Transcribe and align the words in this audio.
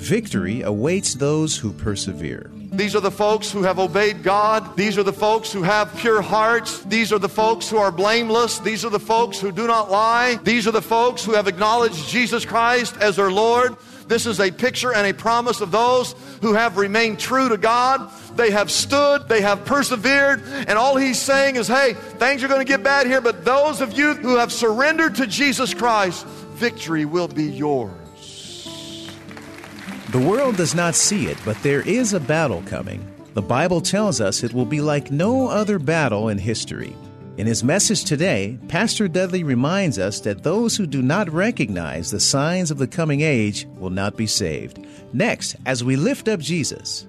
Victory 0.00 0.62
awaits 0.62 1.14
those 1.14 1.58
who 1.58 1.74
persevere. 1.74 2.50
These 2.72 2.96
are 2.96 3.00
the 3.00 3.10
folks 3.10 3.52
who 3.52 3.62
have 3.64 3.78
obeyed 3.78 4.22
God. 4.22 4.74
These 4.74 4.96
are 4.96 5.02
the 5.02 5.12
folks 5.12 5.52
who 5.52 5.62
have 5.62 5.94
pure 5.98 6.22
hearts. 6.22 6.80
These 6.84 7.12
are 7.12 7.18
the 7.18 7.28
folks 7.28 7.68
who 7.68 7.76
are 7.76 7.92
blameless. 7.92 8.60
These 8.60 8.82
are 8.84 8.90
the 8.90 8.98
folks 8.98 9.38
who 9.38 9.52
do 9.52 9.66
not 9.66 9.90
lie. 9.90 10.36
These 10.42 10.66
are 10.66 10.72
the 10.72 10.80
folks 10.80 11.22
who 11.22 11.34
have 11.34 11.48
acknowledged 11.48 12.08
Jesus 12.08 12.46
Christ 12.46 12.96
as 12.96 13.16
their 13.16 13.30
Lord. 13.30 13.76
This 14.08 14.24
is 14.24 14.40
a 14.40 14.50
picture 14.50 14.94
and 14.94 15.06
a 15.06 15.12
promise 15.12 15.60
of 15.60 15.70
those 15.70 16.14
who 16.40 16.54
have 16.54 16.78
remained 16.78 17.18
true 17.20 17.50
to 17.50 17.58
God. 17.58 18.10
They 18.36 18.50
have 18.50 18.70
stood, 18.70 19.28
they 19.28 19.42
have 19.42 19.66
persevered, 19.66 20.42
and 20.66 20.78
all 20.78 20.96
he's 20.96 21.20
saying 21.20 21.56
is, 21.56 21.68
hey, 21.68 21.92
things 22.18 22.42
are 22.42 22.48
going 22.48 22.64
to 22.64 22.72
get 22.72 22.82
bad 22.82 23.06
here, 23.06 23.20
but 23.20 23.44
those 23.44 23.82
of 23.82 23.92
you 23.92 24.14
who 24.14 24.36
have 24.36 24.50
surrendered 24.50 25.16
to 25.16 25.26
Jesus 25.26 25.74
Christ, 25.74 26.26
victory 26.54 27.04
will 27.04 27.28
be 27.28 27.44
yours. 27.44 27.92
The 30.10 30.18
world 30.18 30.56
does 30.56 30.74
not 30.74 30.96
see 30.96 31.28
it, 31.28 31.38
but 31.44 31.56
there 31.62 31.82
is 31.82 32.14
a 32.14 32.18
battle 32.18 32.64
coming. 32.66 33.00
The 33.34 33.42
Bible 33.42 33.80
tells 33.80 34.20
us 34.20 34.42
it 34.42 34.52
will 34.52 34.64
be 34.64 34.80
like 34.80 35.12
no 35.12 35.46
other 35.46 35.78
battle 35.78 36.30
in 36.30 36.36
history. 36.36 36.96
In 37.36 37.46
his 37.46 37.62
message 37.62 38.02
today, 38.02 38.58
Pastor 38.66 39.06
Dudley 39.06 39.44
reminds 39.44 40.00
us 40.00 40.18
that 40.22 40.42
those 40.42 40.76
who 40.76 40.88
do 40.88 41.00
not 41.00 41.30
recognize 41.30 42.10
the 42.10 42.18
signs 42.18 42.72
of 42.72 42.78
the 42.78 42.88
coming 42.88 43.20
age 43.20 43.68
will 43.76 43.90
not 43.90 44.16
be 44.16 44.26
saved. 44.26 44.84
Next, 45.12 45.54
as 45.64 45.84
we 45.84 45.94
lift 45.94 46.26
up 46.26 46.40
Jesus. 46.40 47.06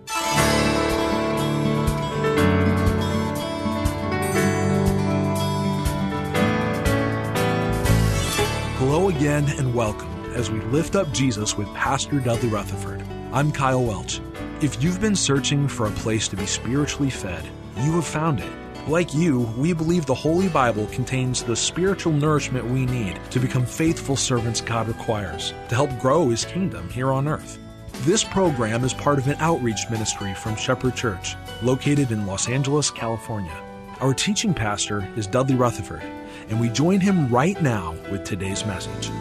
Hello 8.78 9.10
again 9.10 9.46
and 9.58 9.74
welcome 9.74 10.11
as 10.34 10.50
we 10.50 10.60
lift 10.62 10.96
up 10.96 11.12
Jesus 11.12 11.58
with 11.58 11.68
Pastor 11.74 12.20
Dudley 12.20 12.50
Rutherford. 12.50 13.04
I'm 13.34 13.52
Kyle 13.52 13.84
Welch. 13.84 14.22
If 14.62 14.82
you've 14.82 15.02
been 15.02 15.16
searching 15.16 15.68
for 15.68 15.88
a 15.88 15.92
place 15.92 16.28
to 16.30 16.36
be 16.36 16.46
spiritually 16.46 17.10
fed, 17.10 17.44
you 17.78 17.94
have 17.94 18.06
found 18.06 18.40
it. 18.40 18.52
Like 18.88 19.14
you, 19.14 19.42
we 19.58 19.74
believe 19.74 20.06
the 20.06 20.14
Holy 20.14 20.50
Bible 20.50 20.88
contains 20.88 21.44
the 21.44 21.56
spiritual 21.56 22.14
nourishment 22.14 22.66
we 22.66 22.86
need 22.86 23.20
to 23.32 23.40
become 23.40 23.66
faithful 23.66 24.16
servants 24.16 24.62
God 24.62 24.88
requires 24.88 25.54
to 25.70 25.76
help 25.76 25.98
grow 26.00 26.30
His 26.30 26.46
kingdom 26.46 26.90
here 26.90 27.12
on 27.12 27.28
earth. 27.28 27.60
This 28.02 28.24
program 28.24 28.84
is 28.84 28.94
part 28.94 29.20
of 29.20 29.28
an 29.28 29.36
outreach 29.40 29.90
ministry 29.92 30.34
from 30.34 30.56
Shepherd 30.56 30.96
Church, 30.96 31.36
located 31.62 32.12
in 32.12 32.26
Los 32.26 32.50
Angeles, 32.50 32.90
California. 32.90 33.56
Our 34.00 34.14
teaching 34.14 34.54
pastor 34.54 35.08
is 35.16 35.28
Dudley 35.28 35.56
Rutherford, 35.56 36.02
and 36.50 36.60
we 36.60 36.70
join 36.70 37.00
him 37.00 37.30
right 37.30 37.62
now 37.62 37.96
with 38.10 38.24
today's 38.24 38.66
message. 38.66 39.12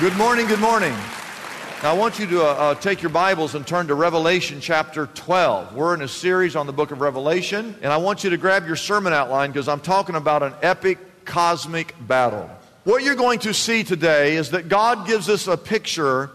Good 0.00 0.16
morning, 0.16 0.46
good 0.46 0.60
morning. 0.60 0.94
Now, 1.82 1.90
I 1.90 1.92
want 1.92 2.18
you 2.18 2.26
to 2.28 2.40
uh, 2.40 2.44
uh, 2.44 2.74
take 2.76 3.02
your 3.02 3.10
Bibles 3.10 3.54
and 3.54 3.66
turn 3.66 3.88
to 3.88 3.94
Revelation 3.94 4.58
chapter 4.58 5.08
12. 5.08 5.74
We're 5.74 5.92
in 5.92 6.00
a 6.00 6.08
series 6.08 6.56
on 6.56 6.66
the 6.66 6.72
book 6.72 6.90
of 6.90 7.02
Revelation, 7.02 7.76
and 7.82 7.92
I 7.92 7.98
want 7.98 8.24
you 8.24 8.30
to 8.30 8.38
grab 8.38 8.66
your 8.66 8.76
sermon 8.76 9.12
outline 9.12 9.50
because 9.50 9.68
I'm 9.68 9.80
talking 9.80 10.14
about 10.14 10.42
an 10.42 10.54
epic 10.62 11.26
cosmic 11.26 11.94
battle. 12.00 12.48
What 12.84 13.02
you're 13.02 13.14
going 13.14 13.40
to 13.40 13.52
see 13.52 13.84
today 13.84 14.36
is 14.36 14.52
that 14.52 14.70
God 14.70 15.06
gives 15.06 15.28
us 15.28 15.46
a 15.46 15.58
picture 15.58 16.30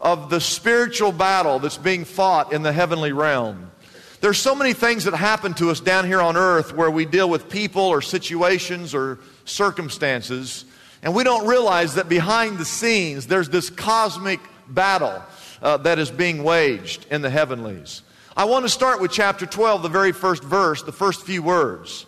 of 0.00 0.30
the 0.30 0.40
spiritual 0.40 1.10
battle 1.10 1.58
that's 1.58 1.76
being 1.76 2.04
fought 2.04 2.52
in 2.52 2.62
the 2.62 2.72
heavenly 2.72 3.10
realm. 3.10 3.72
There's 4.20 4.38
so 4.38 4.54
many 4.54 4.74
things 4.74 5.02
that 5.04 5.14
happen 5.14 5.54
to 5.54 5.70
us 5.70 5.80
down 5.80 6.06
here 6.06 6.20
on 6.20 6.36
earth 6.36 6.72
where 6.72 6.90
we 6.90 7.04
deal 7.04 7.28
with 7.28 7.50
people 7.50 7.82
or 7.82 8.00
situations 8.00 8.94
or 8.94 9.18
circumstances, 9.44 10.64
and 11.02 11.14
we 11.14 11.24
don't 11.24 11.46
realize 11.46 11.94
that 11.94 12.08
behind 12.08 12.58
the 12.58 12.64
scenes 12.64 13.26
there's 13.26 13.48
this 13.48 13.70
cosmic 13.70 14.40
battle 14.68 15.22
uh, 15.62 15.76
that 15.78 15.98
is 15.98 16.10
being 16.10 16.42
waged 16.42 17.06
in 17.10 17.22
the 17.22 17.30
heavenlies. 17.30 18.02
I 18.36 18.44
want 18.44 18.64
to 18.64 18.68
start 18.68 19.00
with 19.00 19.10
chapter 19.10 19.46
12, 19.46 19.82
the 19.82 19.88
very 19.88 20.12
first 20.12 20.44
verse, 20.44 20.82
the 20.82 20.92
first 20.92 21.26
few 21.26 21.42
words. 21.42 22.06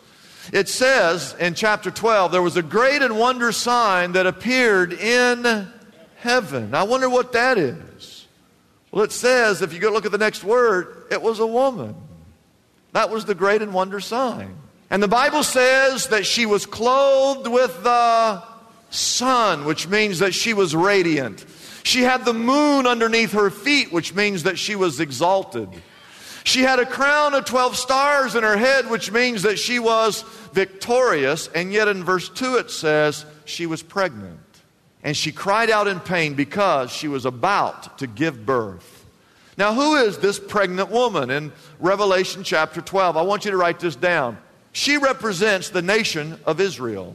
It 0.53 0.69
says 0.69 1.35
in 1.41 1.55
chapter 1.55 1.91
12, 1.91 2.33
there 2.33 2.43
was 2.43 2.57
a 2.57 2.63
great 2.63 3.03
and 3.03 3.19
wondrous 3.19 3.57
sign 3.57 4.13
that 4.13 4.27
appeared 4.27 4.93
in 4.93 5.69
heaven. 6.17 6.75
I 6.75 6.85
wonder 6.85 7.09
what 7.09 7.33
that 7.33 7.59
is. 7.59 8.27
Well, 8.91 9.05
it 9.05 9.13
says, 9.13 9.63
if 9.63 9.73
you 9.73 9.79
go 9.79 9.91
look 9.91 10.07
at 10.07 10.13
the 10.13 10.19
next 10.19 10.43
word, 10.43 11.05
it 11.11 11.23
was 11.23 11.39
a 11.39 11.47
woman. 11.47 11.95
That 12.93 13.11
was 13.11 13.25
the 13.25 13.35
great 13.35 13.63
and 13.63 13.73
wondrous 13.73 14.07
sign. 14.07 14.57
And 14.91 15.01
the 15.01 15.09
Bible 15.09 15.45
says 15.45 16.09
that 16.09 16.27
she 16.27 16.47
was 16.47 16.67
clothed 16.67 17.47
with 17.47 17.85
the 17.85 18.43
sun, 18.91 19.65
which 19.65 19.89
means 19.89 20.19
that 20.19 20.35
she 20.35 20.53
was 20.53 20.75
radiant. 20.75 21.45
She 21.83 22.03
had 22.03 22.25
the 22.25 22.35
moon 22.35 22.87
underneath 22.87 23.33
her 23.33 23.51
feet, 23.51 23.93
which 23.93 24.15
means 24.15 24.43
that 24.43 24.59
she 24.59 24.77
was 24.77 25.01
exalted. 25.01 25.69
She 26.45 26.63
had 26.63 26.79
a 26.79 26.87
crown 26.87 27.35
of 27.35 27.45
12 27.45 27.77
stars 27.77 28.35
in 28.35 28.43
her 28.43 28.57
head, 28.57 28.91
which 28.91 29.13
means 29.13 29.43
that 29.43 29.59
she 29.59 29.79
was 29.79 30.23
victorious. 30.53 31.49
And 31.49 31.73
yet 31.73 31.89
in 31.89 32.05
verse 32.05 32.29
2 32.29 32.57
it 32.57 32.71
says 32.71 33.25
she 33.45 33.67
was 33.67 33.83
pregnant. 33.83 34.41
And 35.03 35.17
she 35.17 35.33
cried 35.33 35.71
out 35.71 35.89
in 35.89 36.01
pain 36.01 36.35
because 36.35 36.91
she 36.91 37.09
was 37.09 37.25
about 37.25 37.99
to 37.99 38.07
give 38.07 38.45
birth. 38.45 39.07
Now, 39.57 39.75
who 39.75 39.97
is 39.97 40.19
this 40.19 40.39
pregnant 40.39 40.91
woman 40.91 41.31
in 41.31 41.53
Revelation 41.79 42.45
chapter 42.45 42.81
12? 42.81 43.17
I 43.17 43.23
want 43.23 43.45
you 43.45 43.51
to 43.51 43.57
write 43.57 43.81
this 43.81 43.97
down. 43.97 44.39
She 44.73 44.97
represents 44.97 45.71
the 45.71 45.83
nation 45.83 46.39
of 46.47 46.61
Israel, 46.61 47.15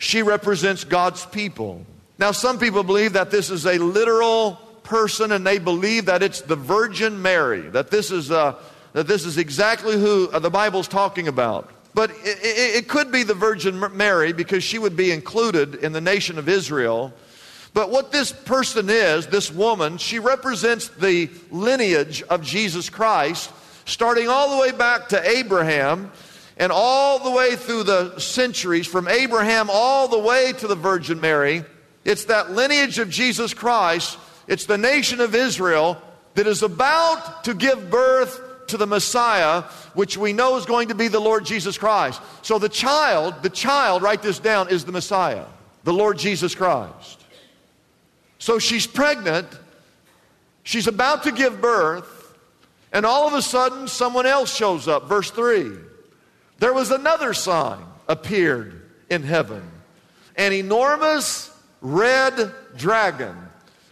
she 0.00 0.22
represents 0.22 0.82
God's 0.82 1.26
people. 1.26 1.84
Now, 2.18 2.32
some 2.32 2.58
people 2.58 2.82
believe 2.82 3.12
that 3.12 3.30
this 3.30 3.50
is 3.50 3.66
a 3.66 3.78
literal 3.78 4.54
person 4.82 5.30
and 5.30 5.46
they 5.46 5.58
believe 5.58 6.06
that 6.06 6.22
it's 6.22 6.40
the 6.40 6.56
Virgin 6.56 7.20
Mary, 7.20 7.60
that 7.60 7.90
this 7.90 8.10
is, 8.10 8.30
uh, 8.30 8.56
that 8.94 9.06
this 9.06 9.26
is 9.26 9.36
exactly 9.36 10.00
who 10.00 10.30
uh, 10.32 10.38
the 10.38 10.50
Bible's 10.50 10.88
talking 10.88 11.28
about. 11.28 11.70
But 11.92 12.10
it, 12.10 12.38
it, 12.42 12.76
it 12.76 12.88
could 12.88 13.12
be 13.12 13.24
the 13.24 13.34
Virgin 13.34 13.78
Mary 13.94 14.32
because 14.32 14.64
she 14.64 14.78
would 14.78 14.96
be 14.96 15.12
included 15.12 15.76
in 15.76 15.92
the 15.92 16.00
nation 16.00 16.38
of 16.38 16.48
Israel. 16.48 17.12
But 17.74 17.90
what 17.90 18.10
this 18.10 18.32
person 18.32 18.88
is, 18.88 19.26
this 19.26 19.52
woman, 19.52 19.98
she 19.98 20.18
represents 20.18 20.88
the 20.88 21.28
lineage 21.50 22.22
of 22.22 22.42
Jesus 22.42 22.88
Christ, 22.88 23.52
starting 23.84 24.28
all 24.28 24.56
the 24.56 24.62
way 24.62 24.72
back 24.72 25.10
to 25.10 25.28
Abraham 25.28 26.10
and 26.60 26.70
all 26.70 27.18
the 27.18 27.30
way 27.30 27.56
through 27.56 27.84
the 27.84 28.18
centuries, 28.18 28.86
from 28.86 29.08
Abraham 29.08 29.70
all 29.72 30.08
the 30.08 30.18
way 30.18 30.52
to 30.52 30.68
the 30.68 30.74
Virgin 30.74 31.18
Mary. 31.18 31.64
It's 32.04 32.26
that 32.26 32.50
lineage 32.50 32.98
of 32.98 33.08
Jesus 33.08 33.54
Christ, 33.54 34.18
it's 34.46 34.66
the 34.66 34.76
nation 34.76 35.22
of 35.22 35.34
Israel 35.34 36.00
that 36.34 36.46
is 36.46 36.62
about 36.62 37.44
to 37.44 37.54
give 37.54 37.90
birth 37.90 38.42
to 38.66 38.76
the 38.76 38.86
Messiah, 38.86 39.62
which 39.94 40.18
we 40.18 40.34
know 40.34 40.58
is 40.58 40.66
going 40.66 40.88
to 40.88 40.94
be 40.94 41.08
the 41.08 41.18
Lord 41.18 41.46
Jesus 41.46 41.78
Christ. 41.78 42.20
So 42.42 42.58
the 42.58 42.68
child, 42.68 43.42
the 43.42 43.50
child, 43.50 44.02
write 44.02 44.20
this 44.20 44.38
down, 44.38 44.68
is 44.68 44.84
the 44.84 44.92
Messiah, 44.92 45.46
the 45.84 45.94
Lord 45.94 46.18
Jesus 46.18 46.54
Christ. 46.54 47.24
So 48.38 48.58
she's 48.58 48.86
pregnant, 48.86 49.48
she's 50.62 50.86
about 50.86 51.22
to 51.22 51.32
give 51.32 51.62
birth, 51.62 52.36
and 52.92 53.06
all 53.06 53.26
of 53.26 53.32
a 53.32 53.40
sudden 53.40 53.88
someone 53.88 54.26
else 54.26 54.54
shows 54.54 54.88
up. 54.88 55.08
Verse 55.08 55.30
3 55.30 55.88
There 56.60 56.74
was 56.74 56.90
another 56.90 57.32
sign 57.32 57.78
appeared 58.06 58.82
in 59.08 59.22
heaven, 59.22 59.62
an 60.36 60.52
enormous 60.52 61.50
red 61.80 62.52
dragon 62.76 63.34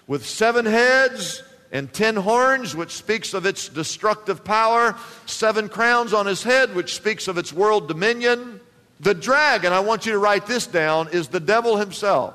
with 0.06 0.26
seven 0.26 0.66
heads 0.66 1.42
and 1.72 1.90
ten 1.90 2.14
horns, 2.14 2.76
which 2.76 2.90
speaks 2.90 3.32
of 3.32 3.46
its 3.46 3.70
destructive 3.70 4.44
power, 4.44 4.94
seven 5.24 5.70
crowns 5.70 6.12
on 6.12 6.26
his 6.26 6.42
head, 6.42 6.74
which 6.74 6.94
speaks 6.94 7.26
of 7.26 7.38
its 7.38 7.54
world 7.54 7.88
dominion. 7.88 8.60
The 9.00 9.14
dragon, 9.14 9.72
I 9.72 9.80
want 9.80 10.04
you 10.04 10.12
to 10.12 10.18
write 10.18 10.46
this 10.46 10.66
down, 10.66 11.08
is 11.08 11.28
the 11.28 11.40
devil 11.40 11.78
himself. 11.78 12.34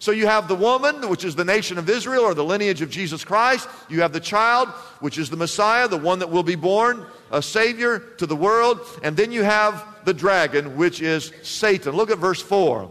So 0.00 0.12
you 0.12 0.26
have 0.26 0.48
the 0.48 0.54
woman, 0.54 1.10
which 1.10 1.24
is 1.24 1.36
the 1.36 1.44
nation 1.44 1.76
of 1.76 1.88
Israel 1.90 2.22
or 2.22 2.32
the 2.32 2.42
lineage 2.42 2.80
of 2.80 2.88
Jesus 2.88 3.22
Christ. 3.22 3.68
You 3.90 4.00
have 4.00 4.14
the 4.14 4.20
child, 4.20 4.68
which 5.00 5.18
is 5.18 5.28
the 5.28 5.36
Messiah, 5.36 5.88
the 5.88 5.98
one 5.98 6.20
that 6.20 6.30
will 6.30 6.42
be 6.42 6.54
born, 6.54 7.04
a 7.30 7.42
Savior 7.42 7.98
to 8.16 8.24
the 8.24 8.34
world. 8.34 8.80
And 9.02 9.14
then 9.14 9.30
you 9.30 9.42
have 9.42 9.84
the 10.06 10.14
dragon, 10.14 10.78
which 10.78 11.02
is 11.02 11.32
Satan. 11.42 11.94
Look 11.94 12.10
at 12.10 12.16
verse 12.16 12.40
4. 12.40 12.90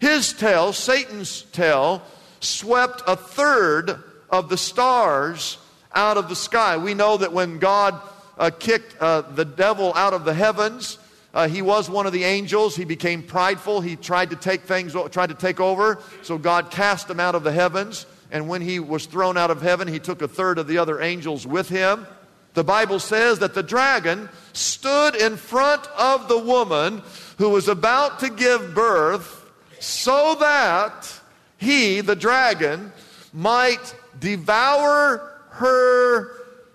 His 0.00 0.32
tail, 0.32 0.72
Satan's 0.72 1.42
tail, 1.52 2.02
swept 2.40 3.02
a 3.06 3.14
third 3.14 4.02
of 4.28 4.48
the 4.48 4.58
stars 4.58 5.58
out 5.94 6.16
of 6.16 6.28
the 6.28 6.34
sky. 6.34 6.76
We 6.76 6.94
know 6.94 7.18
that 7.18 7.32
when 7.32 7.60
God 7.60 8.00
uh, 8.36 8.50
kicked 8.50 8.96
uh, 9.00 9.20
the 9.20 9.44
devil 9.44 9.94
out 9.94 10.12
of 10.12 10.24
the 10.24 10.34
heavens, 10.34 10.98
uh, 11.36 11.46
he 11.46 11.60
was 11.60 11.90
one 11.90 12.06
of 12.06 12.14
the 12.14 12.24
angels. 12.24 12.74
He 12.74 12.86
became 12.86 13.22
prideful. 13.22 13.82
He 13.82 13.94
tried 13.94 14.30
to 14.30 14.36
take 14.36 14.62
things, 14.62 14.94
tried 15.10 15.28
to 15.28 15.34
take 15.34 15.60
over. 15.60 16.00
So 16.22 16.38
God 16.38 16.70
cast 16.70 17.10
him 17.10 17.20
out 17.20 17.34
of 17.34 17.44
the 17.44 17.52
heavens. 17.52 18.06
And 18.30 18.48
when 18.48 18.62
he 18.62 18.80
was 18.80 19.04
thrown 19.04 19.36
out 19.36 19.50
of 19.50 19.60
heaven, 19.60 19.86
he 19.86 19.98
took 19.98 20.22
a 20.22 20.28
third 20.28 20.58
of 20.58 20.66
the 20.66 20.78
other 20.78 21.02
angels 21.02 21.46
with 21.46 21.68
him. 21.68 22.06
The 22.54 22.64
Bible 22.64 22.98
says 22.98 23.40
that 23.40 23.52
the 23.52 23.62
dragon 23.62 24.30
stood 24.54 25.14
in 25.14 25.36
front 25.36 25.86
of 25.98 26.26
the 26.26 26.38
woman 26.38 27.02
who 27.36 27.50
was 27.50 27.68
about 27.68 28.20
to 28.20 28.30
give 28.30 28.74
birth 28.74 29.44
so 29.78 30.36
that 30.40 31.20
he, 31.58 32.00
the 32.00 32.16
dragon, 32.16 32.94
might 33.34 33.94
devour 34.18 35.38
her 35.50 36.30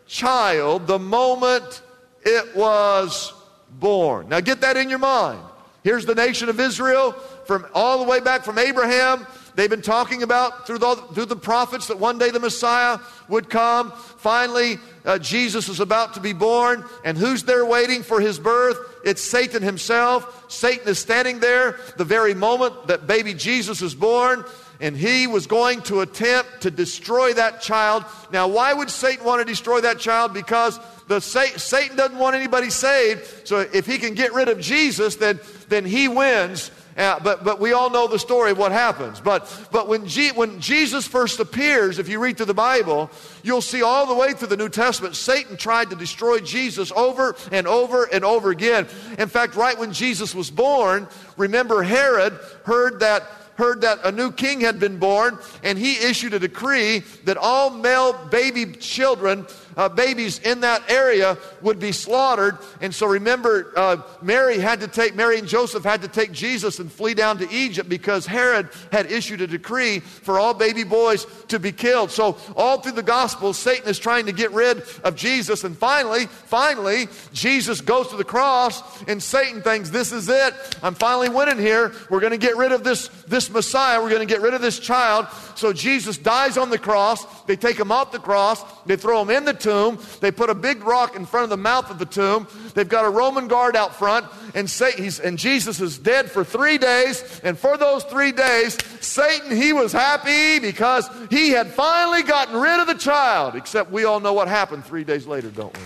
child 0.06 0.86
the 0.86 1.00
moment 1.00 1.82
it 2.24 2.56
was 2.56 3.34
born. 3.82 4.30
Now 4.30 4.40
get 4.40 4.62
that 4.62 4.78
in 4.78 4.90
your 4.90 5.00
mind. 5.00 5.42
Here's 5.84 6.06
the 6.06 6.16
nation 6.16 6.48
of 6.48 6.60
Israel 6.60 7.12
from 7.46 7.66
all 7.74 7.98
the 7.98 8.10
way 8.10 8.22
back 8.22 8.46
from 8.46 8.58
Abraham. 8.58 9.28
They've 9.56 9.70
been 9.70 9.82
talking 9.82 10.24
about 10.24 10.66
through 10.66 10.78
the, 10.78 10.96
through 11.14 11.26
the 11.26 11.36
prophets 11.36 11.88
that 11.88 12.00
one 12.00 12.18
day 12.18 12.30
the 12.30 12.40
Messiah 12.40 13.00
would 13.28 13.50
come. 13.50 13.92
Finally, 13.92 14.78
uh, 15.04 15.18
Jesus 15.18 15.68
is 15.68 15.80
about 15.82 16.14
to 16.14 16.22
be 16.22 16.32
born. 16.32 16.86
And 17.04 17.18
who's 17.18 17.44
there 17.44 17.66
waiting 17.66 18.04
for 18.04 18.22
his 18.22 18.40
birth? 18.40 18.78
It's 19.04 19.22
Satan 19.22 19.62
himself. 19.62 20.46
Satan 20.50 20.88
is 20.88 21.00
standing 21.00 21.40
there 21.40 21.80
the 21.98 22.06
very 22.06 22.34
moment 22.34 22.88
that 22.88 23.08
baby 23.08 23.34
Jesus 23.34 23.82
is 23.82 23.96
born 23.96 24.46
and 24.82 24.98
he 24.98 25.28
was 25.28 25.46
going 25.46 25.82
to 25.84 26.02
attempt 26.02 26.62
to 26.62 26.72
destroy 26.72 27.34
that 27.34 27.62
child. 27.62 28.04
Now, 28.32 28.48
why 28.48 28.74
would 28.74 28.90
Satan 28.90 29.24
want 29.24 29.40
to 29.40 29.46
destroy 29.46 29.82
that 29.82 30.00
child? 30.00 30.34
Because 30.34 30.80
the 31.12 31.20
Satan 31.20 31.98
doesn't 31.98 32.18
want 32.18 32.38
anybody 32.38 32.70
saved. 32.70 33.46
So 33.46 33.60
if 33.60 33.86
he 33.86 33.98
can 33.98 34.14
get 34.14 34.34
rid 34.34 34.48
of 34.48 34.62
Jesus, 34.62 35.18
then, 35.18 35.42
then 35.68 35.84
he 35.84 36.08
wins. 36.08 36.72
Uh, 36.96 37.20
but, 37.20 37.44
but 37.44 37.60
we 37.60 37.74
all 37.74 37.90
know 37.90 38.08
the 38.08 38.20
story 38.20 38.52
of 38.52 38.58
what 38.58 38.72
happens. 38.72 39.20
But, 39.20 39.68
but 39.72 39.90
when, 39.90 40.08
G, 40.08 40.30
when 40.32 40.60
Jesus 40.62 41.06
first 41.06 41.40
appears, 41.40 42.00
if 42.00 42.08
you 42.08 42.20
read 42.20 42.38
through 42.38 42.46
the 42.46 42.54
Bible, 42.54 43.10
you'll 43.44 43.62
see 43.62 43.82
all 43.82 44.06
the 44.06 44.16
way 44.16 44.34
through 44.34 44.50
the 44.50 44.58
New 44.58 44.70
Testament, 44.70 45.16
Satan 45.16 45.58
tried 45.58 45.90
to 45.90 45.96
destroy 45.96 46.40
Jesus 46.40 46.92
over 46.94 47.36
and 47.52 47.68
over 47.68 48.06
and 48.06 48.24
over 48.24 48.50
again. 48.50 48.88
In 49.20 49.28
fact, 49.28 49.56
right 49.56 49.78
when 49.78 49.92
Jesus 49.92 50.34
was 50.34 50.50
born, 50.50 51.08
remember 51.36 51.84
Herod 51.84 52.40
heard 52.64 53.02
that 53.02 53.24
heard 53.56 53.82
that 53.82 54.00
a 54.04 54.12
new 54.12 54.32
king 54.32 54.62
had 54.62 54.80
been 54.80 54.98
born, 54.98 55.38
and 55.64 55.78
he 55.78 55.98
issued 55.98 56.34
a 56.34 56.40
decree 56.40 57.00
that 57.26 57.38
all 57.38 57.70
male 57.70 58.14
baby 58.32 58.66
children 58.66 59.46
uh, 59.78 59.90
babies 59.90 60.40
in 60.40 60.62
that 60.62 60.90
area 60.90 61.38
would 61.62 61.80
be 61.80 61.92
slaughtered. 61.92 62.58
And 62.82 62.94
so 62.94 63.08
remember, 63.08 63.72
uh, 63.76 63.98
Mary 64.22 64.60
had 64.60 64.80
to 64.82 64.88
take, 64.88 65.16
Mary 65.16 65.40
and 65.40 65.48
Joseph 65.48 65.84
had 65.84 66.02
to 66.02 66.08
take 66.08 66.32
Jesus 66.32 66.80
and 66.80 66.92
flee 66.92 67.14
down 67.14 67.38
to 67.40 67.52
Egypt 67.52 67.90
because 67.90 68.26
Herod 68.26 68.70
had 68.92 69.12
issued 69.12 69.42
a 69.42 69.48
decree 69.48 70.00
for 70.00 70.40
all 70.40 70.54
baby 70.54 70.84
boys 70.84 71.26
to 71.50 71.60
be 71.60 71.72
killed. 71.72 72.12
So 72.12 72.38
all 72.56 72.80
through 72.80 72.94
the 72.94 73.04
gospel, 73.04 73.54
Satan 73.54 73.90
is 73.90 74.00
trying 74.00 74.26
to 74.26 74.32
get 74.32 74.52
rid 74.52 74.84
of 75.04 75.16
Jesus. 75.16 75.64
And 75.64 75.78
finally, 75.78 76.26
finally, 76.26 77.08
Jesus 77.34 77.82
goes 77.82 78.08
to 78.10 78.18
the 78.18 78.24
cross 78.24 78.82
and 79.08 79.22
Satan 79.22 79.62
thinks, 79.62 79.90
this 79.90 80.12
is 80.12 80.30
it. 80.30 80.54
I'm 80.84 80.96
finally 80.96 81.30
winning 81.30 81.60
here. 81.60 81.94
We're 82.10 82.20
going 82.20 82.32
to 82.32 82.38
get 82.38 82.58
rid 82.58 82.72
of 82.72 82.84
this, 82.84 83.08
this 83.28 83.50
Messiah. 83.50 84.02
We're 84.02 84.10
going 84.10 84.28
to 84.28 84.34
get 84.34 84.42
rid 84.42 84.54
of 84.54 84.62
this 84.62 84.80
child. 84.80 85.28
So 85.56 85.74
Jesus 85.74 86.18
dies 86.18 86.58
on 86.58 86.70
the 86.70 86.78
cross. 86.78 87.26
They 87.44 87.56
take 87.56 87.80
him 87.80 87.92
off 87.92 88.12
the 88.12 88.20
cross. 88.20 88.64
They 88.86 88.96
throw 88.96 89.22
him 89.22 89.30
in 89.30 89.46
the 89.46 89.54
tomb. 89.62 90.00
They 90.20 90.32
put 90.32 90.50
a 90.50 90.56
big 90.56 90.84
rock 90.84 91.16
in 91.16 91.26
front 91.26 91.46
of 91.46 91.50
the 91.50 91.58
mouth 91.58 91.90
of 91.90 92.00
the 92.00 92.06
tomb. 92.06 92.48
They've 92.74 92.88
got 92.88 93.06
a 93.06 93.10
Roman 93.10 93.48
guard 93.48 93.76
out 93.76 93.96
front, 93.96 94.26
and, 94.56 94.70
Satan, 94.70 95.10
and 95.24 95.38
Jesus 95.38 95.80
is 95.80 95.98
dead 95.98 96.30
for 96.30 96.44
three 96.44 96.78
days. 96.78 97.42
And 97.44 97.58
for 97.58 97.78
those 97.78 98.04
three 98.04 98.32
days, 98.32 98.78
Satan, 99.00 99.56
he 99.56 99.74
was 99.74 99.92
happy 99.92 100.60
because 100.60 101.10
he 101.30 101.50
had 101.52 101.68
finally 101.68 102.24
gotten 102.24 102.60
rid 102.60 102.80
of 102.80 102.88
the 102.88 102.96
child. 102.96 103.56
Except 103.56 103.92
we 103.92 104.04
all 104.04 104.20
know 104.20 104.34
what 104.34 104.48
happened 104.48 104.86
three 104.86 105.04
days 105.04 105.26
later, 105.28 105.50
don't 105.50 105.76
we? 105.78 105.84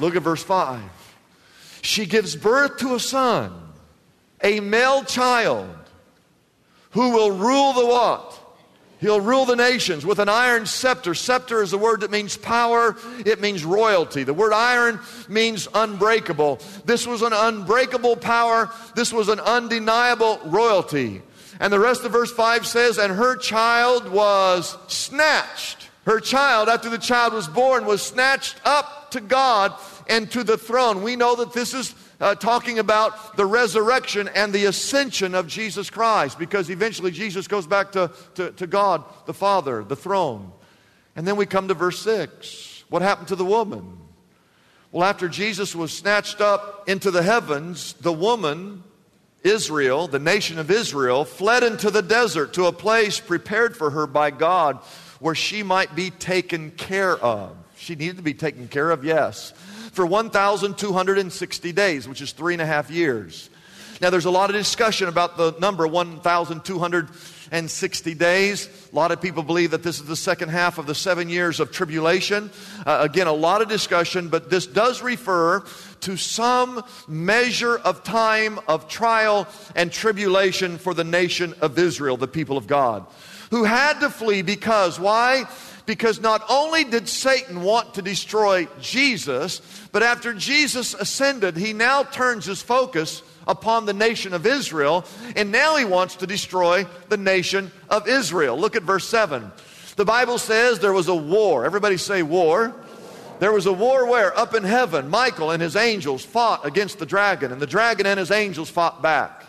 Look 0.00 0.16
at 0.16 0.22
verse 0.22 0.42
5. 0.42 0.80
She 1.82 2.06
gives 2.06 2.34
birth 2.34 2.78
to 2.78 2.94
a 2.94 3.00
son, 3.00 3.52
a 4.42 4.60
male 4.60 5.04
child, 5.04 5.68
who 6.92 7.10
will 7.10 7.32
rule 7.32 7.72
the 7.72 7.86
what? 7.86 8.38
He'll 9.00 9.20
rule 9.20 9.46
the 9.46 9.56
nations 9.56 10.04
with 10.04 10.18
an 10.18 10.28
iron 10.28 10.66
scepter. 10.66 11.14
Scepter 11.14 11.62
is 11.62 11.72
a 11.72 11.78
word 11.78 12.02
that 12.02 12.10
means 12.10 12.36
power, 12.36 12.96
it 13.24 13.40
means 13.40 13.64
royalty. 13.64 14.24
The 14.24 14.34
word 14.34 14.52
iron 14.52 15.00
means 15.26 15.66
unbreakable. 15.74 16.60
This 16.84 17.06
was 17.06 17.22
an 17.22 17.32
unbreakable 17.32 18.16
power, 18.16 18.70
this 18.94 19.10
was 19.12 19.28
an 19.28 19.40
undeniable 19.40 20.38
royalty. 20.44 21.22
And 21.60 21.72
the 21.72 21.80
rest 21.80 22.04
of 22.04 22.12
verse 22.12 22.32
5 22.32 22.66
says, 22.66 22.98
And 22.98 23.12
her 23.12 23.36
child 23.36 24.10
was 24.10 24.76
snatched. 24.88 25.88
Her 26.06 26.20
child, 26.20 26.68
after 26.68 26.88
the 26.88 26.98
child 26.98 27.32
was 27.34 27.48
born, 27.48 27.84
was 27.84 28.02
snatched 28.02 28.56
up 28.64 29.10
to 29.12 29.20
God 29.20 29.74
and 30.08 30.30
to 30.32 30.42
the 30.42 30.56
throne. 30.56 31.02
We 31.02 31.16
know 31.16 31.36
that 31.36 31.52
this 31.52 31.74
is 31.74 31.94
uh, 32.20 32.34
talking 32.34 32.78
about 32.78 33.36
the 33.36 33.46
resurrection 33.46 34.28
and 34.34 34.52
the 34.52 34.66
ascension 34.66 35.34
of 35.34 35.46
Jesus 35.46 35.88
Christ 35.88 36.38
because 36.38 36.68
eventually 36.68 37.10
Jesus 37.10 37.48
goes 37.48 37.66
back 37.66 37.92
to, 37.92 38.10
to, 38.34 38.50
to 38.52 38.66
God 38.66 39.04
the 39.26 39.34
Father, 39.34 39.82
the 39.82 39.96
throne. 39.96 40.52
And 41.16 41.26
then 41.26 41.36
we 41.36 41.46
come 41.46 41.68
to 41.68 41.74
verse 41.74 42.00
6. 42.02 42.84
What 42.88 43.02
happened 43.02 43.28
to 43.28 43.36
the 43.36 43.44
woman? 43.44 43.98
Well, 44.92 45.04
after 45.04 45.28
Jesus 45.28 45.74
was 45.74 45.92
snatched 45.92 46.40
up 46.40 46.88
into 46.88 47.10
the 47.10 47.22
heavens, 47.22 47.94
the 47.94 48.12
woman, 48.12 48.82
Israel, 49.42 50.08
the 50.08 50.18
nation 50.18 50.58
of 50.58 50.70
Israel, 50.70 51.24
fled 51.24 51.62
into 51.62 51.90
the 51.90 52.02
desert 52.02 52.52
to 52.54 52.66
a 52.66 52.72
place 52.72 53.20
prepared 53.20 53.76
for 53.76 53.90
her 53.90 54.06
by 54.06 54.30
God 54.30 54.78
where 55.20 55.34
she 55.34 55.62
might 55.62 55.94
be 55.94 56.10
taken 56.10 56.70
care 56.72 57.16
of. 57.16 57.56
She 57.76 57.94
needed 57.94 58.16
to 58.16 58.22
be 58.22 58.34
taken 58.34 58.68
care 58.68 58.90
of, 58.90 59.04
yes 59.04 59.54
for 59.92 60.06
1,260 60.06 61.72
days, 61.72 62.08
which 62.08 62.20
is 62.20 62.32
three 62.32 62.54
and 62.54 62.62
a 62.62 62.66
half 62.66 62.90
years. 62.90 63.50
Now, 64.00 64.08
there's 64.08 64.24
a 64.24 64.30
lot 64.30 64.48
of 64.48 64.56
discussion 64.56 65.08
about 65.08 65.36
the 65.36 65.54
number 65.60 65.86
1,260 65.86 68.14
days. 68.14 68.70
A 68.90 68.96
lot 68.96 69.12
of 69.12 69.20
people 69.20 69.42
believe 69.42 69.72
that 69.72 69.82
this 69.82 70.00
is 70.00 70.06
the 70.06 70.16
second 70.16 70.48
half 70.48 70.78
of 70.78 70.86
the 70.86 70.94
seven 70.94 71.28
years 71.28 71.60
of 71.60 71.70
tribulation. 71.70 72.50
Uh, 72.86 73.00
again, 73.02 73.26
a 73.26 73.32
lot 73.32 73.60
of 73.60 73.68
discussion, 73.68 74.30
but 74.30 74.48
this 74.48 74.66
does 74.66 75.02
refer 75.02 75.62
to 76.00 76.16
some 76.16 76.82
measure 77.08 77.76
of 77.76 78.02
time 78.02 78.58
of 78.68 78.88
trial 78.88 79.46
and 79.76 79.92
tribulation 79.92 80.78
for 80.78 80.94
the 80.94 81.04
nation 81.04 81.52
of 81.60 81.78
Israel, 81.78 82.16
the 82.16 82.26
people 82.26 82.56
of 82.56 82.66
God, 82.66 83.04
who 83.50 83.64
had 83.64 84.00
to 84.00 84.08
flee 84.08 84.40
because, 84.40 84.98
why? 84.98 85.44
Because 85.90 86.20
not 86.20 86.44
only 86.48 86.84
did 86.84 87.08
Satan 87.08 87.62
want 87.62 87.94
to 87.94 88.02
destroy 88.02 88.68
Jesus, 88.80 89.60
but 89.90 90.04
after 90.04 90.32
Jesus 90.32 90.94
ascended, 90.94 91.56
he 91.56 91.72
now 91.72 92.04
turns 92.04 92.44
his 92.44 92.62
focus 92.62 93.24
upon 93.44 93.86
the 93.86 93.92
nation 93.92 94.32
of 94.32 94.46
Israel, 94.46 95.04
and 95.34 95.50
now 95.50 95.74
he 95.74 95.84
wants 95.84 96.14
to 96.14 96.28
destroy 96.28 96.86
the 97.08 97.16
nation 97.16 97.72
of 97.88 98.06
Israel. 98.06 98.56
Look 98.56 98.76
at 98.76 98.84
verse 98.84 99.08
7. 99.08 99.50
The 99.96 100.04
Bible 100.04 100.38
says 100.38 100.78
there 100.78 100.92
was 100.92 101.08
a 101.08 101.14
war. 101.16 101.64
Everybody 101.64 101.96
say 101.96 102.22
war. 102.22 102.72
There 103.40 103.50
was 103.50 103.66
a 103.66 103.72
war 103.72 104.06
where? 104.06 104.32
Up 104.38 104.54
in 104.54 104.62
heaven, 104.62 105.08
Michael 105.10 105.50
and 105.50 105.60
his 105.60 105.74
angels 105.74 106.24
fought 106.24 106.64
against 106.64 107.00
the 107.00 107.04
dragon, 107.04 107.50
and 107.50 107.60
the 107.60 107.66
dragon 107.66 108.06
and 108.06 108.20
his 108.20 108.30
angels 108.30 108.70
fought 108.70 109.02
back. 109.02 109.44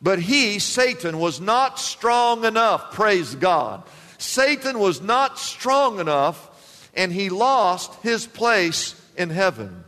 But 0.00 0.20
he, 0.20 0.60
Satan, 0.60 1.18
was 1.18 1.40
not 1.40 1.80
strong 1.80 2.44
enough, 2.44 2.92
praise 2.92 3.34
God, 3.34 3.82
Satan 4.18 4.78
was 4.78 5.00
not 5.00 5.38
strong 5.38 6.00
enough, 6.00 6.90
and 6.94 7.12
he 7.12 7.28
lost 7.28 7.94
his 8.02 8.26
place 8.26 9.00
in 9.16 9.30
heaven. 9.30 9.84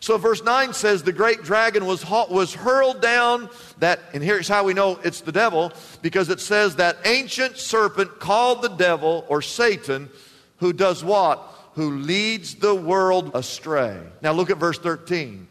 So 0.00 0.18
verse 0.18 0.42
9 0.42 0.72
says 0.72 1.04
the 1.04 1.12
great 1.12 1.44
dragon 1.44 1.86
was, 1.86 2.04
was 2.10 2.52
hurled 2.54 3.00
down 3.00 3.48
that, 3.78 4.00
and 4.12 4.20
here's 4.20 4.48
how 4.48 4.64
we 4.64 4.74
know 4.74 4.98
it's 5.04 5.20
the 5.20 5.30
devil, 5.30 5.72
because 6.02 6.28
it 6.28 6.40
says 6.40 6.76
that 6.76 6.98
ancient 7.04 7.56
serpent 7.56 8.18
called 8.18 8.62
the 8.62 8.68
devil 8.68 9.24
or 9.28 9.42
Satan, 9.42 10.10
who 10.56 10.72
does 10.72 11.04
what? 11.04 11.40
Who 11.74 11.98
leads 11.98 12.56
the 12.56 12.74
world 12.74 13.30
astray. 13.34 14.00
Now 14.22 14.32
look 14.32 14.50
at 14.50 14.56
verse 14.58 14.78
13. 14.78 15.46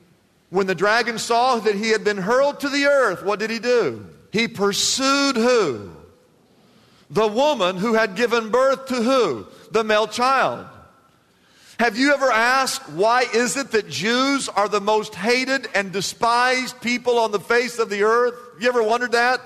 When 0.49 0.67
the 0.67 0.75
dragon 0.75 1.17
saw 1.17 1.59
that 1.59 1.75
he 1.75 1.89
had 1.89 2.03
been 2.03 2.17
hurled 2.17 2.59
to 2.59 2.69
the 2.69 2.87
earth, 2.87 3.23
what 3.23 3.39
did 3.39 3.49
he 3.49 3.59
do? 3.59 4.05
He 4.33 4.49
pursued 4.49 5.37
who? 5.37 5.91
The 7.11 7.27
woman 7.27 7.75
who 7.75 7.93
had 7.93 8.15
given 8.15 8.49
birth 8.49 8.87
to 8.87 8.95
who? 8.95 9.45
The 9.71 9.83
male 9.83 10.07
child. 10.07 10.65
Have 11.77 11.97
you 11.97 12.13
ever 12.13 12.31
asked 12.31 12.89
why 12.89 13.25
is 13.33 13.57
it 13.57 13.71
that 13.71 13.89
Jews 13.89 14.47
are 14.47 14.69
the 14.69 14.81
most 14.81 15.15
hated 15.15 15.67
and 15.75 15.91
despised 15.91 16.79
people 16.79 17.17
on 17.17 17.31
the 17.31 17.39
face 17.39 17.79
of 17.79 17.89
the 17.89 18.03
earth? 18.03 18.35
You 18.59 18.69
ever 18.69 18.83
wondered 18.83 19.13
that? 19.13 19.41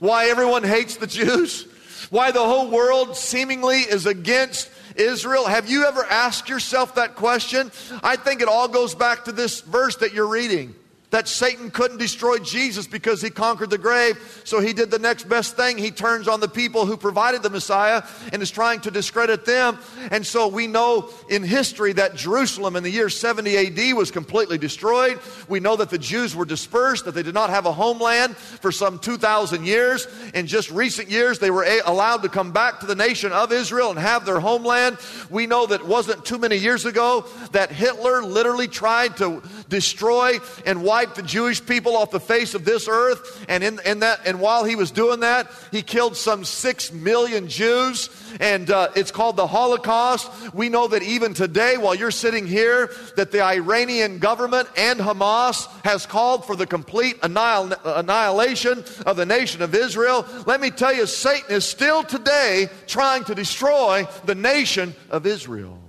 Why 0.00 0.26
everyone 0.26 0.64
hates 0.64 0.96
the 0.96 1.06
Jews? 1.06 1.66
Why 2.10 2.30
the 2.30 2.44
whole 2.44 2.70
world 2.70 3.16
seemingly 3.16 3.78
is 3.78 4.06
against 4.06 4.70
Israel? 4.96 5.46
Have 5.46 5.70
you 5.70 5.86
ever 5.86 6.04
asked 6.04 6.48
yourself 6.48 6.96
that 6.96 7.14
question? 7.14 7.70
I 8.02 8.16
think 8.16 8.42
it 8.42 8.48
all 8.48 8.68
goes 8.68 8.94
back 8.94 9.24
to 9.24 9.32
this 9.32 9.60
verse 9.60 9.96
that 9.96 10.12
you're 10.12 10.26
reading 10.26 10.74
that 11.12 11.28
Satan 11.28 11.70
couldn't 11.70 11.98
destroy 11.98 12.38
Jesus 12.38 12.86
because 12.86 13.20
he 13.20 13.28
conquered 13.28 13.68
the 13.68 13.78
grave. 13.78 14.42
So 14.44 14.60
he 14.60 14.72
did 14.72 14.90
the 14.90 14.98
next 14.98 15.28
best 15.28 15.56
thing. 15.56 15.76
He 15.76 15.90
turns 15.90 16.26
on 16.26 16.40
the 16.40 16.48
people 16.48 16.86
who 16.86 16.96
provided 16.96 17.42
the 17.42 17.50
Messiah 17.50 18.02
and 18.32 18.42
is 18.42 18.50
trying 18.50 18.80
to 18.80 18.90
discredit 18.90 19.44
them. 19.44 19.78
And 20.10 20.26
so 20.26 20.48
we 20.48 20.66
know 20.66 21.10
in 21.28 21.42
history 21.42 21.92
that 21.92 22.16
Jerusalem 22.16 22.76
in 22.76 22.82
the 22.82 22.90
year 22.90 23.10
70 23.10 23.56
AD 23.56 23.94
was 23.94 24.10
completely 24.10 24.56
destroyed. 24.56 25.20
We 25.48 25.60
know 25.60 25.76
that 25.76 25.90
the 25.90 25.98
Jews 25.98 26.34
were 26.34 26.46
dispersed, 26.46 27.04
that 27.04 27.12
they 27.12 27.22
did 27.22 27.34
not 27.34 27.50
have 27.50 27.66
a 27.66 27.72
homeland 27.72 28.34
for 28.36 28.72
some 28.72 28.98
2,000 28.98 29.66
years. 29.66 30.08
In 30.32 30.46
just 30.46 30.70
recent 30.70 31.10
years, 31.10 31.38
they 31.38 31.50
were 31.50 31.66
allowed 31.84 32.22
to 32.22 32.30
come 32.30 32.52
back 32.52 32.80
to 32.80 32.86
the 32.86 32.94
nation 32.94 33.32
of 33.32 33.52
Israel 33.52 33.90
and 33.90 33.98
have 33.98 34.24
their 34.24 34.40
homeland. 34.40 34.96
We 35.28 35.46
know 35.46 35.66
that 35.66 35.82
it 35.82 35.86
wasn't 35.86 36.24
too 36.24 36.38
many 36.38 36.56
years 36.56 36.86
ago 36.86 37.26
that 37.50 37.70
Hitler 37.70 38.22
literally 38.22 38.66
tried 38.66 39.18
to 39.18 39.42
destroy 39.72 40.38
and 40.66 40.84
wipe 40.84 41.14
the 41.14 41.22
Jewish 41.22 41.64
people 41.64 41.96
off 41.96 42.12
the 42.12 42.20
face 42.20 42.54
of 42.54 42.64
this 42.64 42.86
earth. 42.86 43.44
And 43.48 43.64
in, 43.64 43.80
in 43.84 44.00
that, 44.00 44.20
and 44.26 44.38
while 44.38 44.64
he 44.64 44.76
was 44.76 44.92
doing 44.92 45.20
that, 45.20 45.50
he 45.72 45.82
killed 45.82 46.16
some 46.16 46.44
six 46.44 46.92
million 46.92 47.48
Jews. 47.48 48.10
And 48.38 48.70
uh, 48.70 48.90
it's 48.94 49.10
called 49.10 49.36
the 49.36 49.46
Holocaust. 49.46 50.30
We 50.54 50.68
know 50.68 50.88
that 50.88 51.02
even 51.02 51.34
today, 51.34 51.78
while 51.78 51.94
you're 51.94 52.12
sitting 52.12 52.46
here, 52.46 52.90
that 53.16 53.32
the 53.32 53.42
Iranian 53.42 54.18
government 54.18 54.68
and 54.76 55.00
Hamas 55.00 55.66
has 55.84 56.06
called 56.06 56.44
for 56.46 56.54
the 56.54 56.66
complete 56.66 57.16
annihil- 57.22 57.74
annihilation 57.84 58.84
of 59.06 59.16
the 59.16 59.26
nation 59.26 59.62
of 59.62 59.74
Israel. 59.74 60.26
Let 60.46 60.60
me 60.60 60.70
tell 60.70 60.92
you, 60.94 61.06
Satan 61.06 61.50
is 61.50 61.64
still 61.64 62.04
today 62.04 62.68
trying 62.86 63.24
to 63.24 63.34
destroy 63.34 64.06
the 64.26 64.34
nation 64.34 64.94
of 65.10 65.26
Israel. 65.26 65.81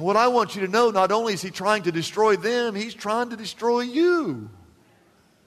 And 0.00 0.06
what 0.06 0.16
I 0.16 0.28
want 0.28 0.54
you 0.54 0.62
to 0.62 0.66
know, 0.66 0.90
not 0.90 1.12
only 1.12 1.34
is 1.34 1.42
he 1.42 1.50
trying 1.50 1.82
to 1.82 1.92
destroy 1.92 2.34
them, 2.34 2.74
he's 2.74 2.94
trying 2.94 3.28
to 3.28 3.36
destroy 3.36 3.80
you. 3.80 4.48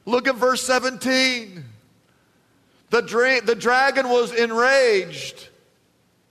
Look 0.05 0.27
at 0.27 0.35
verse 0.35 0.61
17. 0.61 1.65
The, 2.91 3.01
dra- 3.01 3.41
the 3.41 3.55
dragon 3.55 4.09
was 4.09 4.31
enraged 4.31 5.49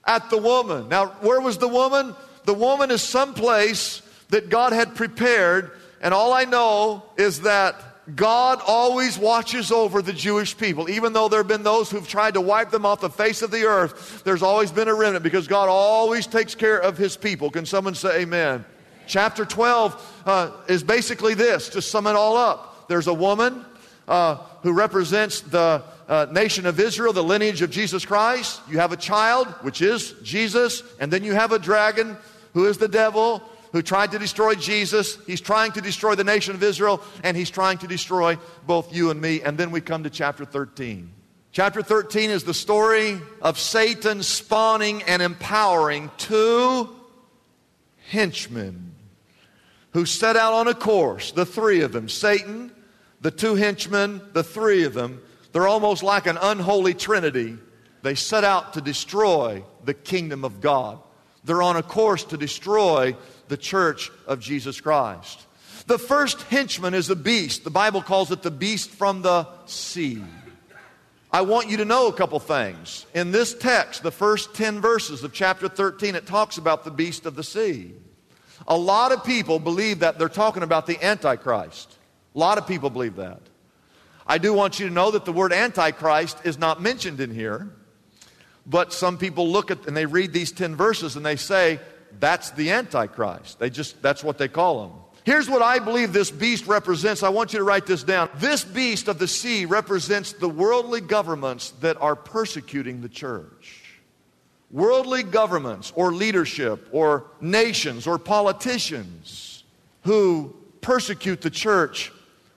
at 0.04 0.30
the 0.30 0.38
woman. 0.38 0.88
Now, 0.88 1.06
where 1.20 1.40
was 1.40 1.58
the 1.58 1.66
woman? 1.66 2.14
The 2.44 2.54
woman 2.54 2.92
is 2.92 3.02
someplace 3.02 4.02
that 4.28 4.50
God 4.50 4.72
had 4.72 4.94
prepared, 4.94 5.72
and 6.00 6.14
all 6.14 6.32
I 6.32 6.44
know 6.44 7.02
is 7.16 7.40
that 7.40 7.74
God 8.14 8.60
always 8.66 9.16
watches 9.16 9.70
over 9.70 10.02
the 10.02 10.12
Jewish 10.12 10.56
people. 10.56 10.90
Even 10.90 11.12
though 11.12 11.28
there 11.28 11.40
have 11.40 11.48
been 11.48 11.62
those 11.62 11.90
who've 11.90 12.06
tried 12.06 12.34
to 12.34 12.40
wipe 12.40 12.70
them 12.70 12.84
off 12.84 13.00
the 13.00 13.10
face 13.10 13.42
of 13.42 13.50
the 13.50 13.64
earth, 13.64 14.22
there's 14.24 14.42
always 14.42 14.72
been 14.72 14.88
a 14.88 14.94
remnant 14.94 15.22
because 15.22 15.46
God 15.46 15.68
always 15.68 16.26
takes 16.26 16.54
care 16.54 16.78
of 16.78 16.98
his 16.98 17.16
people. 17.16 17.50
Can 17.50 17.64
someone 17.64 17.94
say 17.94 18.22
amen? 18.22 18.64
Chapter 19.06 19.44
12 19.44 20.22
uh, 20.26 20.50
is 20.68 20.82
basically 20.82 21.34
this 21.34 21.68
to 21.70 21.82
sum 21.82 22.06
it 22.06 22.16
all 22.16 22.36
up. 22.36 22.88
There's 22.88 23.06
a 23.06 23.14
woman 23.14 23.64
uh, 24.08 24.36
who 24.62 24.72
represents 24.72 25.40
the 25.40 25.82
uh, 26.08 26.26
nation 26.32 26.66
of 26.66 26.78
Israel, 26.80 27.12
the 27.12 27.22
lineage 27.22 27.62
of 27.62 27.70
Jesus 27.70 28.04
Christ. 28.04 28.60
You 28.68 28.78
have 28.78 28.92
a 28.92 28.96
child, 28.96 29.48
which 29.62 29.80
is 29.80 30.14
Jesus, 30.22 30.82
and 31.00 31.12
then 31.12 31.24
you 31.24 31.32
have 31.32 31.52
a 31.52 31.58
dragon, 31.58 32.16
who 32.52 32.66
is 32.66 32.78
the 32.78 32.88
devil, 32.88 33.42
who 33.72 33.82
tried 33.82 34.12
to 34.12 34.18
destroy 34.18 34.54
Jesus. 34.54 35.18
He's 35.26 35.40
trying 35.40 35.72
to 35.72 35.80
destroy 35.80 36.14
the 36.14 36.24
nation 36.24 36.54
of 36.54 36.62
Israel, 36.62 37.02
and 37.24 37.36
he's 37.36 37.50
trying 37.50 37.78
to 37.78 37.86
destroy 37.86 38.38
both 38.66 38.94
you 38.94 39.10
and 39.10 39.20
me. 39.20 39.40
And 39.40 39.58
then 39.58 39.70
we 39.70 39.80
come 39.80 40.04
to 40.04 40.10
chapter 40.10 40.44
13. 40.44 41.10
Chapter 41.52 41.82
13 41.82 42.30
is 42.30 42.44
the 42.44 42.54
story 42.54 43.20
of 43.42 43.58
Satan 43.58 44.22
spawning 44.22 45.02
and 45.02 45.20
empowering 45.20 46.10
two 46.16 46.88
henchmen 48.08 48.94
who 49.92 50.06
set 50.06 50.36
out 50.36 50.54
on 50.54 50.68
a 50.68 50.74
course, 50.74 51.32
the 51.32 51.44
three 51.44 51.82
of 51.82 51.92
them 51.92 52.08
Satan, 52.08 52.72
the 53.20 53.30
two 53.30 53.54
henchmen, 53.54 54.22
the 54.32 54.42
three 54.42 54.84
of 54.84 54.94
them. 54.94 55.20
They're 55.52 55.68
almost 55.68 56.02
like 56.02 56.26
an 56.26 56.38
unholy 56.40 56.94
trinity. 56.94 57.58
They 58.02 58.14
set 58.14 58.44
out 58.44 58.74
to 58.74 58.80
destroy 58.80 59.62
the 59.84 59.94
kingdom 59.94 60.44
of 60.44 60.60
God. 60.60 60.98
They're 61.44 61.62
on 61.62 61.76
a 61.76 61.82
course 61.82 62.24
to 62.24 62.36
destroy 62.36 63.16
the 63.48 63.56
church 63.56 64.10
of 64.26 64.40
Jesus 64.40 64.80
Christ. 64.80 65.46
The 65.86 65.98
first 65.98 66.42
henchman 66.42 66.94
is 66.94 67.10
a 67.10 67.16
beast. 67.16 67.64
The 67.64 67.70
Bible 67.70 68.02
calls 68.02 68.30
it 68.30 68.42
the 68.42 68.50
beast 68.50 68.90
from 68.90 69.22
the 69.22 69.48
sea. 69.66 70.22
I 71.32 71.40
want 71.40 71.70
you 71.70 71.78
to 71.78 71.84
know 71.84 72.08
a 72.08 72.12
couple 72.12 72.38
things. 72.40 73.06
In 73.14 73.32
this 73.32 73.54
text, 73.54 74.02
the 74.02 74.10
first 74.10 74.54
10 74.54 74.80
verses 74.80 75.24
of 75.24 75.32
chapter 75.32 75.66
13, 75.68 76.14
it 76.14 76.26
talks 76.26 76.58
about 76.58 76.84
the 76.84 76.90
beast 76.90 77.24
of 77.24 77.36
the 77.36 77.42
sea. 77.42 77.94
A 78.68 78.76
lot 78.76 79.12
of 79.12 79.24
people 79.24 79.58
believe 79.58 80.00
that 80.00 80.18
they're 80.18 80.28
talking 80.28 80.62
about 80.62 80.86
the 80.86 81.02
Antichrist. 81.02 81.96
A 82.34 82.38
lot 82.38 82.58
of 82.58 82.66
people 82.66 82.90
believe 82.90 83.16
that. 83.16 83.40
I 84.26 84.38
do 84.38 84.52
want 84.52 84.78
you 84.78 84.88
to 84.88 84.94
know 84.94 85.10
that 85.10 85.24
the 85.24 85.32
word 85.32 85.52
Antichrist 85.52 86.38
is 86.44 86.58
not 86.58 86.80
mentioned 86.80 87.20
in 87.20 87.34
here, 87.34 87.70
but 88.66 88.92
some 88.92 89.18
people 89.18 89.50
look 89.50 89.70
at 89.70 89.86
and 89.86 89.96
they 89.96 90.06
read 90.06 90.32
these 90.32 90.52
10 90.52 90.76
verses 90.76 91.16
and 91.16 91.26
they 91.26 91.36
say, 91.36 91.80
that's 92.20 92.50
the 92.50 92.70
Antichrist. 92.70 93.58
They 93.58 93.70
just, 93.70 94.00
that's 94.02 94.22
what 94.22 94.38
they 94.38 94.48
call 94.48 94.86
him. 94.86 94.92
Here's 95.24 95.48
what 95.48 95.62
I 95.62 95.78
believe 95.78 96.12
this 96.12 96.30
beast 96.30 96.66
represents. 96.66 97.22
I 97.22 97.28
want 97.28 97.52
you 97.52 97.60
to 97.60 97.64
write 97.64 97.86
this 97.86 98.02
down. 98.02 98.28
This 98.36 98.64
beast 98.64 99.06
of 99.06 99.18
the 99.18 99.28
sea 99.28 99.66
represents 99.66 100.32
the 100.32 100.48
worldly 100.48 101.00
governments 101.00 101.70
that 101.80 102.00
are 102.00 102.16
persecuting 102.16 103.02
the 103.02 103.08
church. 103.08 103.82
Worldly 104.72 105.22
governments 105.22 105.92
or 105.94 106.12
leadership 106.12 106.88
or 106.90 107.26
nations 107.40 108.06
or 108.06 108.18
politicians 108.18 109.62
who 110.02 110.56
persecute 110.80 111.40
the 111.40 111.50
church 111.50 112.10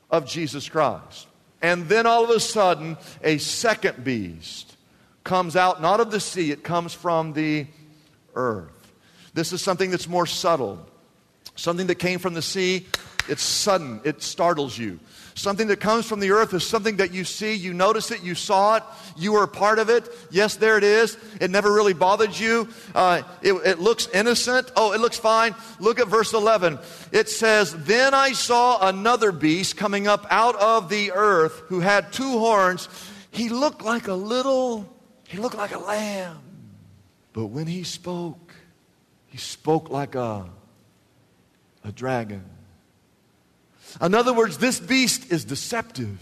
of 0.09 0.25
Jesus 0.25 0.67
Christ. 0.67 1.27
And 1.61 1.87
then 1.87 2.07
all 2.07 2.23
of 2.23 2.29
a 2.31 2.39
sudden, 2.39 2.97
a 3.23 3.37
second 3.37 4.03
beast 4.03 4.75
comes 5.23 5.55
out, 5.55 5.81
not 5.81 5.99
of 5.99 6.09
the 6.09 6.19
sea, 6.19 6.51
it 6.51 6.63
comes 6.63 6.93
from 6.93 7.33
the 7.33 7.67
earth. 8.33 8.74
This 9.35 9.51
is 9.51 9.61
something 9.61 9.91
that's 9.91 10.07
more 10.07 10.25
subtle. 10.25 10.83
Something 11.55 11.87
that 11.87 11.95
came 11.95 12.19
from 12.19 12.33
the 12.33 12.41
sea, 12.41 12.87
it's 13.27 13.43
sudden, 13.43 13.99
it 14.05 14.23
startles 14.23 14.77
you. 14.77 14.99
Something 15.33 15.67
that 15.67 15.81
comes 15.81 16.05
from 16.05 16.21
the 16.21 16.31
earth 16.31 16.53
is 16.53 16.65
something 16.65 16.95
that 16.97 17.13
you 17.13 17.25
see, 17.25 17.53
you 17.53 17.73
notice 17.73 18.11
it, 18.11 18.23
you 18.23 18.33
saw 18.33 18.77
it, 18.77 18.83
you 19.17 19.33
were 19.33 19.43
a 19.43 19.47
part 19.47 19.77
of 19.77 19.89
it. 19.89 20.07
Yes, 20.31 20.55
there 20.55 20.77
it 20.77 20.85
is. 20.85 21.17
It 21.41 21.51
never 21.51 21.73
really 21.73 21.93
bothered 21.93 22.37
you. 22.39 22.69
Uh, 22.93 23.23
it, 23.41 23.51
it 23.51 23.79
looks 23.79 24.07
innocent. 24.13 24.71
Oh, 24.77 24.93
it 24.93 25.01
looks 25.01 25.19
fine. 25.19 25.53
Look 25.81 25.99
at 25.99 26.07
verse 26.07 26.31
11. 26.33 26.79
It 27.11 27.27
says, 27.27 27.75
Then 27.83 28.13
I 28.13 28.31
saw 28.31 28.87
another 28.87 29.33
beast 29.33 29.75
coming 29.75 30.07
up 30.07 30.25
out 30.29 30.55
of 30.55 30.87
the 30.87 31.11
earth 31.11 31.63
who 31.67 31.81
had 31.81 32.13
two 32.13 32.39
horns. 32.39 32.87
He 33.31 33.49
looked 33.49 33.81
like 33.81 34.07
a 34.07 34.13
little, 34.13 34.89
he 35.27 35.39
looked 35.39 35.57
like 35.57 35.73
a 35.73 35.79
lamb. 35.79 36.37
But 37.33 37.47
when 37.47 37.67
he 37.67 37.83
spoke, 37.83 38.44
he 39.35 39.39
spoke 39.39 39.89
like 39.89 40.15
a, 40.15 40.49
a 41.83 41.91
dragon. 41.91 42.45
In 44.01 44.15
other 44.15 44.31
words, 44.31 44.59
this 44.59 44.79
beast 44.79 45.29
is 45.29 45.43
deceptive. 45.43 46.17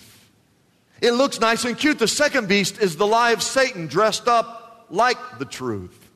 It 0.99 1.11
looks 1.11 1.39
nice 1.39 1.63
and 1.63 1.77
cute. 1.77 1.99
The 1.99 2.07
second 2.07 2.47
beast 2.47 2.81
is 2.81 2.95
the 2.95 3.05
lie 3.05 3.29
of 3.29 3.43
Satan 3.43 3.85
dressed 3.85 4.27
up 4.27 4.87
like 4.89 5.37
the 5.37 5.45
truth. 5.45 6.09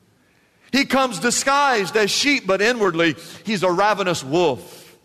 He 0.72 0.86
comes 0.86 1.20
disguised 1.20 1.96
as 1.96 2.10
sheep, 2.10 2.48
but 2.48 2.60
inwardly 2.60 3.14
he's 3.44 3.62
a 3.62 3.70
ravenous 3.70 4.24
wolf. 4.24 4.98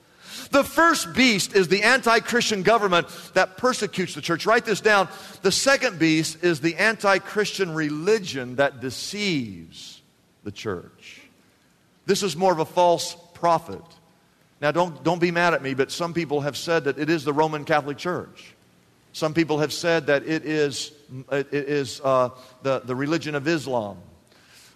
The 0.50 0.64
first 0.64 1.14
beast 1.14 1.56
is 1.56 1.68
the 1.68 1.84
anti 1.84 2.22
Christian 2.22 2.64
government 2.64 3.08
that 3.36 3.58
persecutes 3.58 4.16
the 4.16 4.22
church. 4.22 4.48
Write 4.48 4.66
this 4.66 4.82
down. 4.82 5.10
The 5.44 5.52
second 5.52 6.00
beast 6.00 6.44
is 6.44 6.60
the 6.60 6.76
anti 6.78 7.20
Christian 7.20 7.76
religion 7.76 8.56
that 8.56 8.80
deceives 8.80 10.02
the 10.44 10.52
church. 10.52 11.23
This 12.06 12.24
is 12.24 12.36
more 12.36 12.52
of 12.52 12.60
a 12.60 12.66
false 12.66 13.16
prophet. 13.34 13.82
Now, 14.62 14.72
don't, 14.72 15.04
don't 15.04 15.20
be 15.20 15.32
mad 15.32 15.54
at 15.54 15.62
me, 15.62 15.74
but 15.74 15.92
some 15.92 16.14
people 16.14 16.42
have 16.42 16.56
said 16.56 16.86
that 16.86 16.98
it 16.98 17.10
is 17.10 17.24
the 17.24 17.34
Roman 17.34 17.66
Catholic 17.66 17.98
Church. 17.98 18.54
Some 19.12 19.34
people 19.34 19.60
have 19.60 19.74
said 19.74 20.08
that 20.08 20.26
it 20.26 20.46
is, 20.46 20.92
it 21.32 21.54
is 21.54 22.02
uh, 22.04 22.30
the, 22.64 22.80
the 22.80 22.96
religion 22.96 23.36
of 23.36 23.48
Islam. 23.48 23.98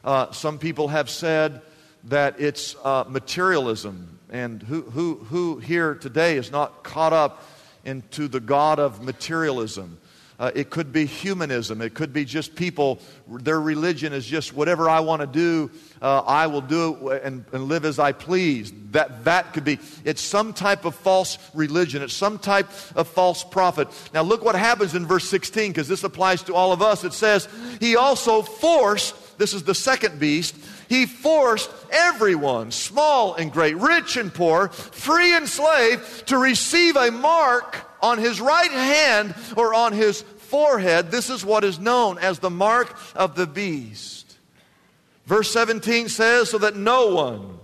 Uh, 0.04 0.32
some 0.32 0.60
people 0.60 0.90
have 0.90 1.10
said 1.10 1.62
that 2.06 2.40
it's 2.40 2.76
uh, 2.84 3.06
materialism. 3.08 4.20
And 4.30 4.62
who, 4.62 4.82
who, 4.82 5.16
who 5.16 5.60
here 5.60 5.96
today 5.96 6.38
is 6.38 6.52
not 6.52 6.84
caught 6.84 7.14
up 7.14 7.44
into 7.84 8.28
the 8.28 8.40
God 8.40 8.80
of 8.80 9.02
materialism? 9.02 9.98
Uh, 10.40 10.52
it 10.54 10.70
could 10.70 10.94
be 10.94 11.06
humanism. 11.06 11.82
It 11.82 11.96
could 11.96 12.14
be 12.14 12.24
just 12.24 12.56
people, 12.56 13.00
their 13.28 13.60
religion 13.60 14.14
is 14.14 14.24
just 14.24 14.54
whatever 14.54 14.88
I 14.88 15.00
want 15.00 15.22
to 15.22 15.28
do, 15.28 15.72
uh, 16.00 16.20
I 16.20 16.46
will 16.46 16.62
do 16.62 17.10
it 17.10 17.24
and, 17.24 17.44
and 17.52 17.64
live 17.64 17.86
as 17.86 17.98
I 17.98 18.12
please. 18.12 18.72
That, 18.92 19.24
that 19.26 19.54
could 19.54 19.64
be, 19.64 19.80
it's 20.06 20.22
some 20.22 20.54
type 20.54 20.86
of 20.86 20.94
false 20.94 21.40
religion. 21.56 22.04
It's 22.04 22.14
some 22.14 22.38
type 22.38 22.68
of 22.96 23.08
false 23.08 23.44
prophet. 23.44 23.88
Now 24.14 24.22
look 24.22 24.44
what 24.44 24.56
happens 24.56 24.94
in 24.94 25.08
verse 25.08 25.28
16, 25.28 25.72
because 25.72 25.88
this 25.88 26.04
applies 26.04 26.44
to 26.44 26.54
all 26.54 26.72
of 26.72 26.84
us. 26.84 27.04
It 27.04 27.14
says, 27.14 27.50
He 27.80 27.96
also 27.96 28.44
forced, 28.44 29.40
this 29.40 29.56
is 29.56 29.64
the 29.64 29.76
second 29.76 30.20
beast, 30.20 30.56
he 30.90 31.06
forced 31.06 31.70
everyone, 31.92 32.72
small 32.72 33.34
and 33.36 33.52
great, 33.52 33.78
rich 33.78 34.18
and 34.18 34.34
poor, 34.34 34.70
free 34.70 35.36
and 35.36 35.48
slave, 35.48 36.24
to 36.28 36.38
receive 36.38 36.96
a 36.96 37.12
mark 37.12 37.78
on 38.02 38.18
his 38.18 38.40
right 38.40 38.72
hand 38.72 39.36
or 39.56 39.74
on 39.74 39.94
his 39.94 40.22
forehead. 40.22 41.12
This 41.12 41.30
is 41.30 41.46
what 41.46 41.64
is 41.64 41.80
known 41.80 42.18
as 42.20 42.40
the 42.40 42.50
mark 42.50 42.98
of 43.16 43.36
the 43.36 43.48
beast. 43.48 44.38
Verse 45.26 45.52
17 45.52 46.10
says, 46.10 46.50
So 46.50 46.58
that 46.60 46.76
no 46.76 47.14
one 47.14 47.60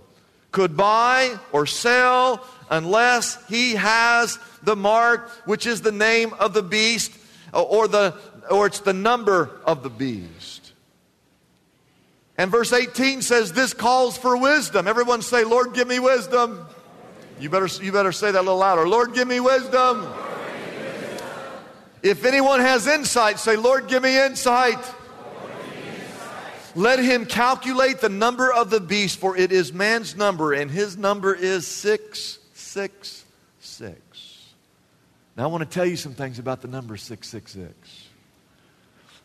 could 0.52 0.76
buy 0.76 1.36
or 1.50 1.66
sell 1.66 2.46
unless 2.70 3.44
he 3.48 3.74
has 3.74 4.38
the 4.62 4.76
mark, 4.76 5.28
which 5.46 5.66
is 5.66 5.82
the 5.82 5.92
name 5.92 6.32
of 6.34 6.52
the 6.54 6.62
beast, 6.62 7.12
or, 7.52 7.88
the, 7.88 8.14
or 8.50 8.66
it's 8.66 8.80
the 8.80 8.92
number 8.92 9.50
of 9.64 9.82
the 9.82 9.90
beast. 9.90 10.53
And 12.36 12.50
verse 12.50 12.72
18 12.72 13.22
says, 13.22 13.52
This 13.52 13.72
calls 13.72 14.18
for 14.18 14.36
wisdom. 14.36 14.88
Everyone 14.88 15.22
say, 15.22 15.44
Lord, 15.44 15.72
give 15.72 15.86
me 15.86 16.00
wisdom. 16.00 16.66
You 17.38 17.48
better, 17.48 17.68
you 17.82 17.92
better 17.92 18.12
say 18.12 18.32
that 18.32 18.38
a 18.38 18.42
little 18.42 18.58
louder. 18.58 18.88
Lord, 18.88 19.14
give 19.14 19.28
me 19.28 19.40
wisdom. 19.40 20.06
If 22.02 22.24
anyone 22.24 22.60
has 22.60 22.86
insight, 22.86 23.38
say, 23.38 23.56
Lord, 23.56 23.88
give 23.88 24.02
me 24.02 24.22
insight. 24.22 24.78
Let 26.76 26.98
him 26.98 27.24
calculate 27.24 28.00
the 28.00 28.08
number 28.08 28.52
of 28.52 28.68
the 28.68 28.80
beast, 28.80 29.18
for 29.18 29.36
it 29.36 29.52
is 29.52 29.72
man's 29.72 30.16
number, 30.16 30.52
and 30.52 30.70
his 30.70 30.96
number 30.96 31.34
is 31.34 31.68
666. 31.68 34.54
Now, 35.36 35.44
I 35.44 35.46
want 35.46 35.62
to 35.62 35.72
tell 35.72 35.86
you 35.86 35.96
some 35.96 36.14
things 36.14 36.38
about 36.38 36.62
the 36.62 36.68
number 36.68 36.96
666. 36.96 38.08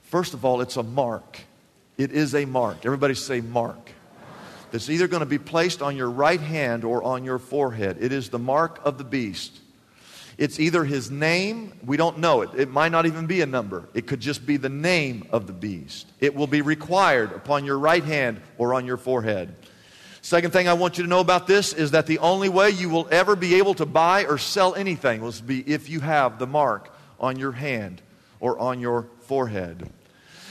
First 0.04 0.34
of 0.34 0.46
all, 0.46 0.62
it's 0.62 0.78
a 0.78 0.84
mark. 0.84 1.40
It 2.00 2.14
is 2.14 2.34
a 2.34 2.46
mark. 2.46 2.86
Everybody 2.86 3.14
say 3.14 3.42
mark. 3.42 3.92
That's 4.72 4.90
either 4.90 5.10
going 5.10 5.20
to 5.20 5.26
be 5.26 5.38
placed 5.38 5.82
on 5.82 5.98
your 5.98 6.10
right 6.10 6.40
hand 6.40 6.86
or 6.86 7.04
on 7.04 7.26
your 7.26 7.40
forehead. 7.40 7.98
It 8.00 8.14
is 8.14 8.30
the 8.30 8.40
mark 8.40 8.80
of 8.86 8.98
the 8.98 9.04
beast. 9.04 9.60
It's 10.38 10.62
either 10.62 10.86
his 10.86 11.12
name, 11.12 11.74
we 11.86 11.98
don't 11.98 12.20
know 12.20 12.40
it. 12.42 12.52
It 12.56 12.70
might 12.70 12.94
not 12.94 13.06
even 13.06 13.28
be 13.28 13.42
a 13.42 13.46
number. 13.46 13.90
It 13.94 14.08
could 14.08 14.22
just 14.22 14.46
be 14.46 14.56
the 14.56 14.70
name 14.70 15.28
of 15.32 15.46
the 15.46 15.52
beast. 15.52 16.08
It 16.22 16.34
will 16.34 16.48
be 16.48 16.62
required 16.62 17.34
upon 17.34 17.66
your 17.66 17.78
right 17.78 18.04
hand 18.04 18.40
or 18.58 18.74
on 18.74 18.86
your 18.86 18.96
forehead. 18.96 19.54
Second 20.22 20.52
thing 20.52 20.70
I 20.70 20.74
want 20.76 20.98
you 20.98 21.04
to 21.04 21.10
know 21.10 21.20
about 21.20 21.48
this 21.48 21.74
is 21.74 21.92
that 21.92 22.08
the 22.08 22.20
only 22.20 22.48
way 22.48 22.70
you 22.70 22.88
will 22.88 23.10
ever 23.12 23.36
be 23.36 23.56
able 23.56 23.74
to 23.74 23.86
buy 23.86 24.24
or 24.24 24.38
sell 24.38 24.74
anything 24.74 25.20
will 25.20 25.34
be 25.46 25.60
if 25.70 25.90
you 25.90 26.00
have 26.00 26.40
the 26.40 26.48
mark 26.48 26.96
on 27.20 27.38
your 27.38 27.52
hand 27.52 28.02
or 28.40 28.58
on 28.58 28.80
your 28.80 29.10
forehead. 29.24 29.90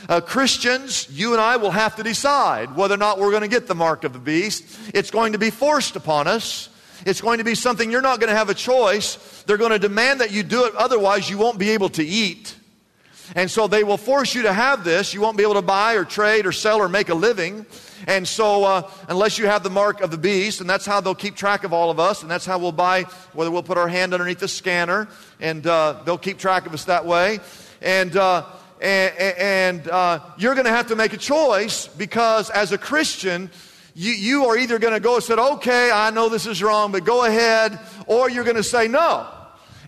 Uh, 0.09 0.23
Christians, 0.23 1.07
you 1.11 1.33
and 1.33 1.41
I 1.41 1.59
will 1.59 1.71
have 1.71 1.97
to 1.97 2.03
decide 2.03 2.75
whether 2.75 2.95
or 2.95 2.99
not 2.99 3.19
we're 3.19 3.31
going 3.31 3.43
to 3.43 3.49
get 3.49 3.67
the 3.67 3.75
mark 3.75 4.05
of 4.05 4.15
the 4.15 4.19
beast. 4.19 4.65
It's 4.95 5.11
going 5.11 5.33
to 5.35 5.39
be 5.39 5.51
forced 5.51 5.97
upon 5.97 6.27
us. 6.27 6.71
It's 7.05 7.21
going 7.21 7.39
to 7.39 7.45
be 7.45 7.55
something 7.55 7.91
you're 7.91 8.01
not 8.01 8.19
going 8.19 8.31
to 8.31 8.37
have 8.37 8.49
a 8.49 8.55
choice. 8.55 9.43
They're 9.47 9.59
going 9.59 9.73
to 9.73 9.79
demand 9.79 10.21
that 10.21 10.31
you 10.31 10.43
do 10.43 10.65
it, 10.65 10.75
otherwise, 10.75 11.29
you 11.29 11.37
won't 11.37 11.59
be 11.59 11.71
able 11.71 11.91
to 11.91 12.03
eat. 12.03 12.57
And 13.37 13.51
so 13.51 13.67
they 13.67 13.85
will 13.85 13.99
force 13.99 14.35
you 14.35 14.43
to 14.43 14.53
have 14.55 14.83
this. 14.83 15.13
You 15.13 15.21
won't 15.21 15.37
be 15.37 15.43
able 15.43 15.55
to 15.55 15.63
buy 15.63 15.95
or 15.95 16.07
trade 16.07 16.47
or 16.47 16.53
sell 16.53 16.81
or 16.81 16.89
make 16.89 17.11
a 17.11 17.15
living. 17.15 17.67
And 18.07 18.27
so, 18.27 18.65
uh, 18.65 18.91
unless 19.09 19.39
you 19.39 19.47
have 19.47 19.63
the 19.63 19.71
mark 19.71 20.01
of 20.01 20.11
the 20.11 20.17
beast, 20.17 20.63
and 20.63 20.71
that's 20.71 20.87
how 20.87 21.03
they'll 21.03 21.15
keep 21.15 21.37
track 21.37 21.65
of 21.65 21.75
all 21.75 21.91
of 21.91 22.01
us, 22.01 22.23
and 22.23 22.31
that's 22.31 22.47
how 22.47 22.59
we'll 22.59 22.73
buy, 22.73 23.03
whether 23.35 23.51
we'll 23.51 23.63
put 23.63 23.77
our 23.77 23.89
hand 23.89 24.15
underneath 24.15 24.39
the 24.39 24.49
scanner, 24.49 25.09
and 25.39 25.67
uh, 25.67 26.01
they'll 26.07 26.17
keep 26.17 26.39
track 26.39 26.65
of 26.65 26.73
us 26.73 26.87
that 26.87 27.05
way. 27.05 27.41
And, 27.83 28.17
uh, 28.17 28.47
and, 28.81 29.15
and 29.39 29.89
uh, 29.89 30.21
you're 30.37 30.55
going 30.55 30.67
to 30.67 30.73
have 30.73 30.89
to 30.89 30.97
make 30.97 31.13
a 31.13 31.17
choice 31.17 31.87
because 31.89 32.51
as 32.51 32.73
a 32.73 32.79
Christian, 32.79 33.51
you, 33.95 34.13
you 34.13 34.47
are 34.47 34.57
either 34.57 34.79
going 34.79 34.95
to 34.95 35.01
go 35.01 35.17
and 35.17 35.25
say, 35.25 35.35
okay, 35.35 35.91
I 35.91 36.11
know 36.11 36.29
this 36.29 36.47
is 36.47 36.63
wrong, 36.63 36.93
but 36.93 37.05
go 37.05 37.25
ahead, 37.25 37.79
or 38.07 38.31
you're 38.31 38.45
going 38.45 38.57
to 38.57 38.63
say 38.63 38.89
no. 38.89 39.27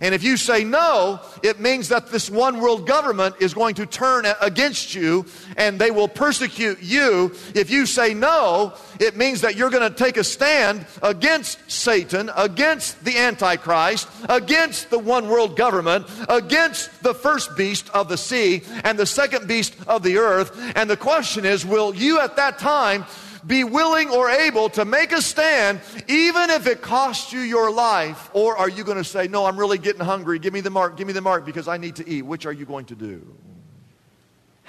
And 0.00 0.14
if 0.14 0.22
you 0.22 0.38
say 0.38 0.64
no, 0.64 1.20
it 1.42 1.60
means 1.60 1.88
that 1.88 2.08
this 2.08 2.30
one 2.30 2.58
world 2.58 2.86
government 2.86 3.36
is 3.40 3.52
going 3.52 3.74
to 3.74 3.86
turn 3.86 4.24
against 4.40 4.94
you 4.94 5.26
and 5.58 5.78
they 5.78 5.90
will 5.90 6.08
persecute 6.08 6.80
you. 6.80 7.34
If 7.54 7.70
you 7.70 7.84
say 7.84 8.14
no, 8.14 8.72
it 8.98 9.16
means 9.16 9.42
that 9.42 9.56
you're 9.56 9.68
going 9.68 9.90
to 9.90 9.96
take 9.96 10.16
a 10.16 10.24
stand 10.24 10.86
against 11.02 11.70
Satan, 11.70 12.30
against 12.34 13.04
the 13.04 13.18
Antichrist, 13.18 14.08
against 14.28 14.88
the 14.88 14.98
one 14.98 15.28
world 15.28 15.56
government, 15.56 16.06
against 16.28 17.02
the 17.02 17.12
first 17.12 17.54
beast 17.56 17.90
of 17.90 18.08
the 18.08 18.16
sea 18.16 18.62
and 18.84 18.98
the 18.98 19.06
second 19.06 19.48
beast 19.48 19.76
of 19.86 20.02
the 20.02 20.16
earth. 20.16 20.58
And 20.76 20.88
the 20.88 20.96
question 20.96 21.44
is, 21.44 21.66
will 21.66 21.94
you 21.94 22.20
at 22.20 22.36
that 22.36 22.58
time 22.58 23.04
be 23.46 23.64
willing 23.64 24.11
or 24.11 24.31
able 24.31 24.68
to 24.70 24.85
make 24.85 25.12
a 25.12 25.22
stand, 25.22 25.81
even 26.09 26.50
if 26.50 26.66
it 26.66 26.83
costs 26.83 27.33
you 27.33 27.40
your 27.40 27.70
life? 27.70 28.31
Or 28.33 28.57
are 28.57 28.68
you 28.68 28.85
going 28.85 28.98
to 28.98 29.05
say, 29.05 29.29
No, 29.29 29.46
I'm 29.46 29.59
really 29.59 29.79
getting 29.79 30.05
hungry. 30.05 30.38
Give 30.38 30.53
me 30.53 30.61
the 30.61 30.70
mark, 30.70 30.96
give 30.96 31.07
me 31.07 31.12
the 31.12 31.20
mark 31.20 31.44
because 31.44 31.68
I 31.68 31.76
need 31.76 31.96
to 31.96 32.09
eat? 32.09 32.22
Which 32.22 32.46
are 32.46 32.53
you 32.53 32.64
going 32.64 32.87
to 32.87 32.94
do? 32.94 33.35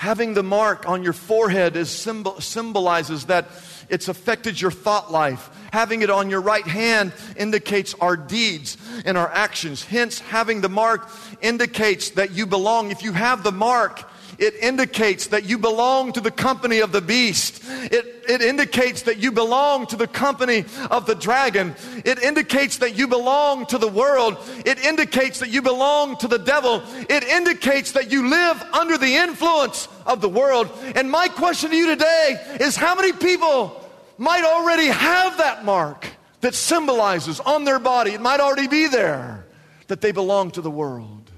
Having 0.02 0.34
the 0.34 0.42
mark 0.42 0.90
on 0.90 1.04
your 1.04 1.14
forehead 1.14 1.76
is 1.76 1.92
symbol, 1.92 2.42
symbolizes 2.42 3.26
that 3.26 3.50
it's 3.88 4.08
affected 4.08 4.60
your 4.60 4.72
thought 4.72 5.12
life. 5.12 5.52
Having 5.72 6.02
it 6.02 6.10
on 6.10 6.32
your 6.32 6.42
right 6.42 6.66
hand 6.66 7.14
indicates 7.38 7.94
our 8.02 8.18
deeds 8.18 8.78
and 9.06 9.16
our 9.16 9.30
actions. 9.30 9.84
Hence, 9.84 10.18
having 10.18 10.62
the 10.62 10.70
mark 10.70 11.08
indicates 11.40 12.10
that 12.12 12.32
you 12.32 12.48
belong. 12.48 12.90
If 12.90 13.04
you 13.04 13.12
have 13.14 13.44
the 13.44 13.52
mark, 13.52 14.11
it 14.42 14.56
indicates 14.56 15.28
that 15.28 15.46
you 15.46 15.60
belong 15.60 16.14
to 16.14 16.20
the 16.20 16.32
company 16.32 16.80
of 16.80 16.92
the 16.92 17.00
beast. 17.00 17.64
It, 17.68 18.26
it 18.28 18.42
indicates 18.42 19.04
that 19.04 19.20
you 19.20 19.32
belong 19.32 19.86
to 19.88 19.96
the 19.96 20.08
company 20.08 20.66
of 20.90 21.06
the 21.06 21.14
dragon. 21.14 21.76
It 22.04 22.18
indicates 22.24 22.80
that 22.80 22.98
you 22.98 23.08
belong 23.08 23.68
to 23.68 23.78
the 23.78 23.88
world. 23.88 24.38
It 24.66 24.84
indicates 24.84 25.40
that 25.42 25.50
you 25.50 25.62
belong 25.62 26.18
to 26.18 26.28
the 26.28 26.40
devil. 26.40 26.82
It 27.08 27.24
indicates 27.24 27.92
that 27.92 28.12
you 28.12 28.30
live 28.30 28.60
under 28.74 28.98
the 28.98 29.16
influence 29.16 29.88
of 30.08 30.22
the 30.22 30.30
world. 30.30 30.72
And 30.96 31.12
my 31.12 31.28
question 31.28 31.70
to 31.70 31.76
you 31.76 31.86
today 31.86 32.58
is 32.60 32.76
how 32.76 32.96
many 32.96 33.14
people 33.14 33.80
might 34.18 34.44
already 34.44 34.88
have 34.88 35.38
that 35.38 35.64
mark 35.64 36.08
that 36.42 36.56
symbolizes 36.56 37.40
on 37.40 37.64
their 37.64 37.78
body, 37.78 38.14
it 38.14 38.22
might 38.22 38.40
already 38.40 38.68
be 38.68 38.88
there, 38.88 39.46
that 39.86 40.02
they 40.02 40.12
belong 40.12 40.50
to 40.52 40.62
the 40.62 40.72
world? 40.72 41.30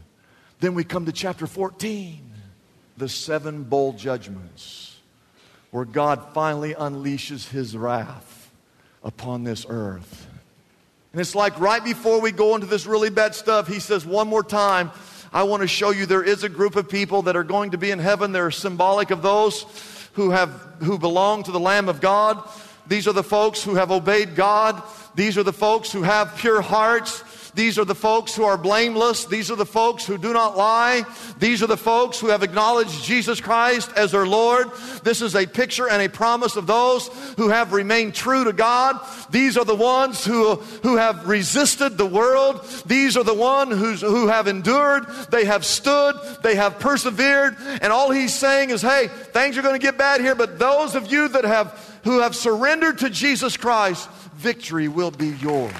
Then 0.61 0.73
we 0.73 0.85
come 0.85 1.05
to 1.05 1.11
chapter 1.11 1.47
14 1.47 2.32
the 2.97 3.09
seven 3.09 3.63
bowl 3.63 3.93
judgments, 3.93 4.97
where 5.71 5.85
God 5.85 6.33
finally 6.33 6.73
unleashes 6.73 7.49
his 7.49 7.75
wrath 7.75 8.51
upon 9.03 9.43
this 9.43 9.65
earth. 9.67 10.27
And 11.11 11.21
it's 11.21 11.35
like 11.35 11.59
right 11.59 11.83
before 11.83 12.21
we 12.21 12.31
go 12.31 12.55
into 12.55 12.67
this 12.67 12.85
really 12.85 13.09
bad 13.09 13.35
stuff, 13.35 13.67
he 13.67 13.79
says, 13.79 14.05
one 14.05 14.27
more 14.27 14.43
time, 14.43 14.91
I 15.31 15.43
want 15.43 15.61
to 15.61 15.67
show 15.67 15.89
you 15.89 16.05
there 16.05 16.23
is 16.23 16.43
a 16.43 16.49
group 16.49 16.75
of 16.75 16.89
people 16.89 17.23
that 17.23 17.35
are 17.35 17.43
going 17.43 17.71
to 17.71 17.77
be 17.77 17.89
in 17.89 17.99
heaven. 17.99 18.31
They're 18.31 18.51
symbolic 18.51 19.09
of 19.09 19.21
those 19.21 19.65
who 20.13 20.29
have 20.29 20.49
who 20.79 20.99
belong 20.99 21.43
to 21.43 21.51
the 21.51 21.59
Lamb 21.59 21.89
of 21.89 22.01
God. 22.01 22.47
These 22.85 23.07
are 23.07 23.13
the 23.13 23.23
folks 23.23 23.63
who 23.63 23.75
have 23.75 23.91
obeyed 23.91 24.35
God. 24.35 24.83
These 25.15 25.37
are 25.37 25.43
the 25.43 25.53
folks 25.53 25.91
who 25.91 26.03
have 26.03 26.37
pure 26.37 26.61
hearts. 26.61 27.23
These 27.55 27.77
are 27.77 27.85
the 27.85 27.95
folks 27.95 28.35
who 28.35 28.43
are 28.43 28.57
blameless. 28.57 29.25
These 29.25 29.51
are 29.51 29.55
the 29.55 29.65
folks 29.65 30.05
who 30.05 30.17
do 30.17 30.33
not 30.33 30.57
lie. 30.57 31.03
These 31.37 31.61
are 31.61 31.67
the 31.67 31.77
folks 31.77 32.19
who 32.19 32.27
have 32.27 32.41
acknowledged 32.41 33.03
Jesus 33.03 33.39
Christ 33.39 33.91
as 33.95 34.11
their 34.11 34.25
Lord. 34.25 34.71
This 35.03 35.21
is 35.21 35.35
a 35.35 35.45
picture 35.45 35.87
and 35.87 36.01
a 36.01 36.09
promise 36.09 36.55
of 36.55 36.65
those 36.65 37.07
who 37.37 37.49
have 37.49 37.73
remained 37.73 38.15
true 38.15 38.43
to 38.43 38.53
God. 38.53 38.99
These 39.29 39.57
are 39.57 39.65
the 39.65 39.75
ones 39.75 40.25
who, 40.25 40.55
who 40.81 40.97
have 40.97 41.27
resisted 41.27 41.97
the 41.97 42.05
world. 42.05 42.65
These 42.85 43.17
are 43.17 43.23
the 43.23 43.33
ones 43.33 44.01
who 44.01 44.27
have 44.27 44.47
endured. 44.47 45.07
They 45.29 45.45
have 45.45 45.63
stood. 45.63 46.15
They 46.41 46.55
have 46.55 46.79
persevered. 46.79 47.57
And 47.81 47.93
all 47.93 48.09
he's 48.09 48.33
saying 48.33 48.71
is, 48.71 48.81
hey, 48.81 49.07
things 49.07 49.57
are 49.57 49.61
going 49.61 49.79
to 49.79 49.85
get 49.85 49.97
bad 49.97 50.21
here, 50.21 50.35
but 50.35 50.57
those 50.57 50.95
of 50.95 51.11
you 51.11 51.27
that 51.29 51.43
have, 51.43 51.99
who 52.03 52.19
have 52.19 52.35
surrendered 52.35 52.99
to 52.99 53.09
Jesus 53.09 53.57
Christ, 53.57 54.09
victory 54.35 54.87
will 54.87 55.11
be 55.11 55.29
yours. 55.29 55.73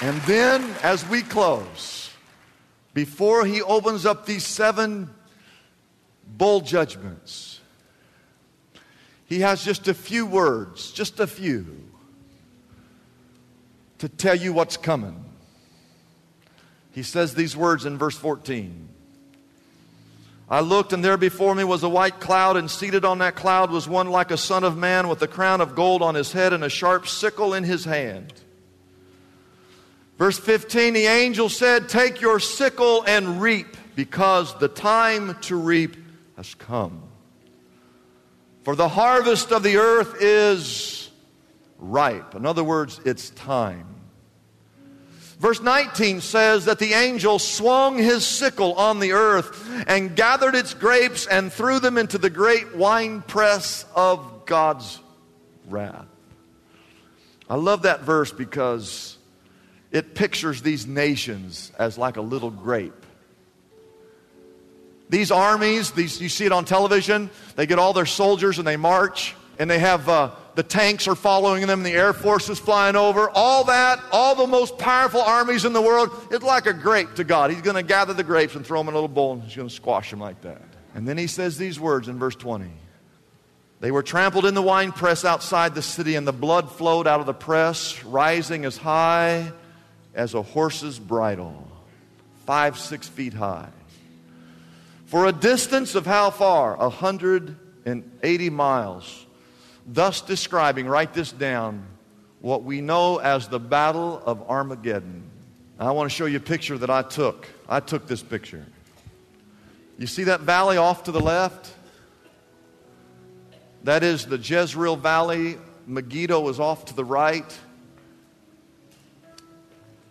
And 0.00 0.20
then, 0.22 0.64
as 0.82 1.06
we 1.08 1.22
close, 1.22 2.10
before 2.94 3.44
he 3.44 3.62
opens 3.62 4.06
up 4.06 4.26
these 4.26 4.46
seven 4.46 5.10
bowl 6.24 6.60
judgments, 6.60 7.60
he 9.26 9.40
has 9.40 9.64
just 9.64 9.88
a 9.88 9.94
few 9.94 10.24
words, 10.24 10.92
just 10.92 11.18
a 11.18 11.26
few, 11.26 11.84
to 13.98 14.08
tell 14.08 14.36
you 14.36 14.52
what's 14.52 14.76
coming. 14.76 15.24
He 16.92 17.02
says 17.02 17.34
these 17.34 17.56
words 17.56 17.84
in 17.84 17.98
verse 17.98 18.16
14. 18.16 18.88
I 20.48 20.60
looked, 20.60 20.92
and 20.92 21.04
there 21.04 21.16
before 21.16 21.54
me 21.54 21.64
was 21.64 21.82
a 21.82 21.88
white 21.88 22.20
cloud, 22.20 22.56
and 22.56 22.70
seated 22.70 23.04
on 23.04 23.18
that 23.18 23.34
cloud 23.34 23.70
was 23.70 23.88
one 23.88 24.08
like 24.08 24.30
a 24.30 24.36
son 24.36 24.62
of 24.62 24.78
man 24.78 25.08
with 25.08 25.20
a 25.22 25.28
crown 25.28 25.60
of 25.60 25.74
gold 25.74 26.02
on 26.02 26.14
his 26.14 26.32
head 26.32 26.52
and 26.52 26.62
a 26.62 26.70
sharp 26.70 27.06
sickle 27.08 27.52
in 27.52 27.64
his 27.64 27.84
hand. 27.84 28.32
Verse 30.18 30.38
15 30.38 30.94
The 30.94 31.06
angel 31.06 31.48
said, 31.48 31.88
Take 31.88 32.20
your 32.20 32.40
sickle 32.40 33.04
and 33.06 33.40
reap, 33.40 33.76
because 33.94 34.56
the 34.58 34.68
time 34.68 35.36
to 35.42 35.56
reap 35.56 35.96
has 36.36 36.54
come. 36.54 37.02
For 38.64 38.76
the 38.76 38.88
harvest 38.88 39.52
of 39.52 39.62
the 39.62 39.76
earth 39.78 40.16
is 40.20 41.10
ripe. 41.78 42.34
In 42.34 42.44
other 42.44 42.64
words, 42.64 43.00
it's 43.04 43.30
time. 43.30 43.86
Verse 45.38 45.60
19 45.60 46.20
says 46.20 46.64
that 46.64 46.80
the 46.80 46.94
angel 46.94 47.38
swung 47.38 47.96
his 47.96 48.26
sickle 48.26 48.74
on 48.74 48.98
the 48.98 49.12
earth 49.12 49.70
and 49.86 50.16
gathered 50.16 50.56
its 50.56 50.74
grapes 50.74 51.28
and 51.28 51.52
threw 51.52 51.78
them 51.78 51.96
into 51.96 52.18
the 52.18 52.28
great 52.28 52.74
winepress 52.74 53.84
of 53.94 54.46
God's 54.46 54.98
wrath. 55.68 56.06
I 57.48 57.54
love 57.54 57.82
that 57.82 58.00
verse 58.00 58.32
because 58.32 59.17
it 59.90 60.14
pictures 60.14 60.62
these 60.62 60.86
nations 60.86 61.72
as 61.78 61.96
like 61.96 62.16
a 62.16 62.20
little 62.20 62.50
grape. 62.50 62.92
These 65.10 65.30
armies, 65.30 65.92
these, 65.92 66.20
you 66.20 66.28
see 66.28 66.44
it 66.44 66.52
on 66.52 66.66
television, 66.66 67.30
they 67.56 67.66
get 67.66 67.78
all 67.78 67.94
their 67.94 68.06
soldiers 68.06 68.58
and 68.58 68.66
they 68.66 68.76
march 68.76 69.34
and 69.58 69.70
they 69.70 69.78
have 69.78 70.08
uh, 70.08 70.30
the 70.54 70.62
tanks 70.62 71.08
are 71.08 71.14
following 71.14 71.66
them, 71.66 71.82
the 71.82 71.92
Air 71.92 72.12
Force 72.12 72.48
is 72.50 72.58
flying 72.58 72.94
over. 72.94 73.30
All 73.30 73.64
that, 73.64 74.00
all 74.12 74.34
the 74.34 74.46
most 74.46 74.76
powerful 74.76 75.22
armies 75.22 75.64
in 75.64 75.72
the 75.72 75.80
world, 75.80 76.10
it's 76.30 76.44
like 76.44 76.66
a 76.66 76.74
grape 76.74 77.14
to 77.14 77.24
God. 77.24 77.50
He's 77.50 77.62
going 77.62 77.76
to 77.76 77.82
gather 77.82 78.12
the 78.12 78.22
grapes 78.22 78.54
and 78.54 78.66
throw 78.66 78.78
them 78.80 78.88
in 78.88 78.94
a 78.94 78.96
little 78.96 79.08
bowl 79.08 79.32
and 79.32 79.42
he's 79.42 79.56
going 79.56 79.68
to 79.68 79.74
squash 79.74 80.10
them 80.10 80.20
like 80.20 80.42
that. 80.42 80.62
And 80.94 81.08
then 81.08 81.16
he 81.16 81.26
says 81.26 81.56
these 81.56 81.80
words 81.80 82.08
in 82.08 82.18
verse 82.18 82.36
20 82.36 82.70
They 83.80 83.90
were 83.90 84.02
trampled 84.02 84.44
in 84.44 84.54
the 84.54 84.62
winepress 84.62 85.24
outside 85.24 85.74
the 85.74 85.82
city, 85.82 86.14
and 86.16 86.26
the 86.26 86.32
blood 86.32 86.70
flowed 86.70 87.06
out 87.06 87.20
of 87.20 87.26
the 87.26 87.34
press, 87.34 88.04
rising 88.04 88.66
as 88.66 88.76
high 88.76 89.52
as 90.18 90.34
a 90.34 90.42
horse's 90.42 90.98
bridle, 90.98 91.66
five, 92.44 92.78
six 92.78 93.08
feet 93.08 93.32
high. 93.32 93.70
For 95.06 95.24
a 95.24 95.32
distance 95.32 95.94
of 95.94 96.04
how 96.04 96.28
far? 96.28 96.78
A 96.78 96.90
hundred 96.90 97.56
and 97.86 98.10
eighty 98.22 98.50
miles 98.50 99.24
thus 99.88 100.20
describing, 100.20 100.86
write 100.86 101.14
this 101.14 101.32
down, 101.32 101.86
what 102.40 102.62
we 102.62 102.80
know 102.80 103.18
as 103.18 103.48
the 103.48 103.58
Battle 103.58 104.22
of 104.24 104.48
Armageddon. 104.48 105.24
I 105.78 105.90
want 105.92 106.10
to 106.10 106.14
show 106.14 106.26
you 106.26 106.36
a 106.36 106.40
picture 106.40 106.76
that 106.78 106.90
I 106.90 107.02
took. 107.02 107.48
I 107.68 107.80
took 107.80 108.06
this 108.06 108.22
picture. 108.22 108.64
You 109.96 110.06
see 110.06 110.24
that 110.24 110.40
valley 110.40 110.76
off 110.76 111.04
to 111.04 111.12
the 111.12 111.20
left? 111.20 111.74
That 113.84 114.02
is 114.02 114.26
the 114.26 114.38
Jezreel 114.38 114.96
Valley. 114.96 115.56
Megiddo 115.86 116.46
is 116.48 116.60
off 116.60 116.84
to 116.86 116.94
the 116.94 117.04
right. 117.04 117.58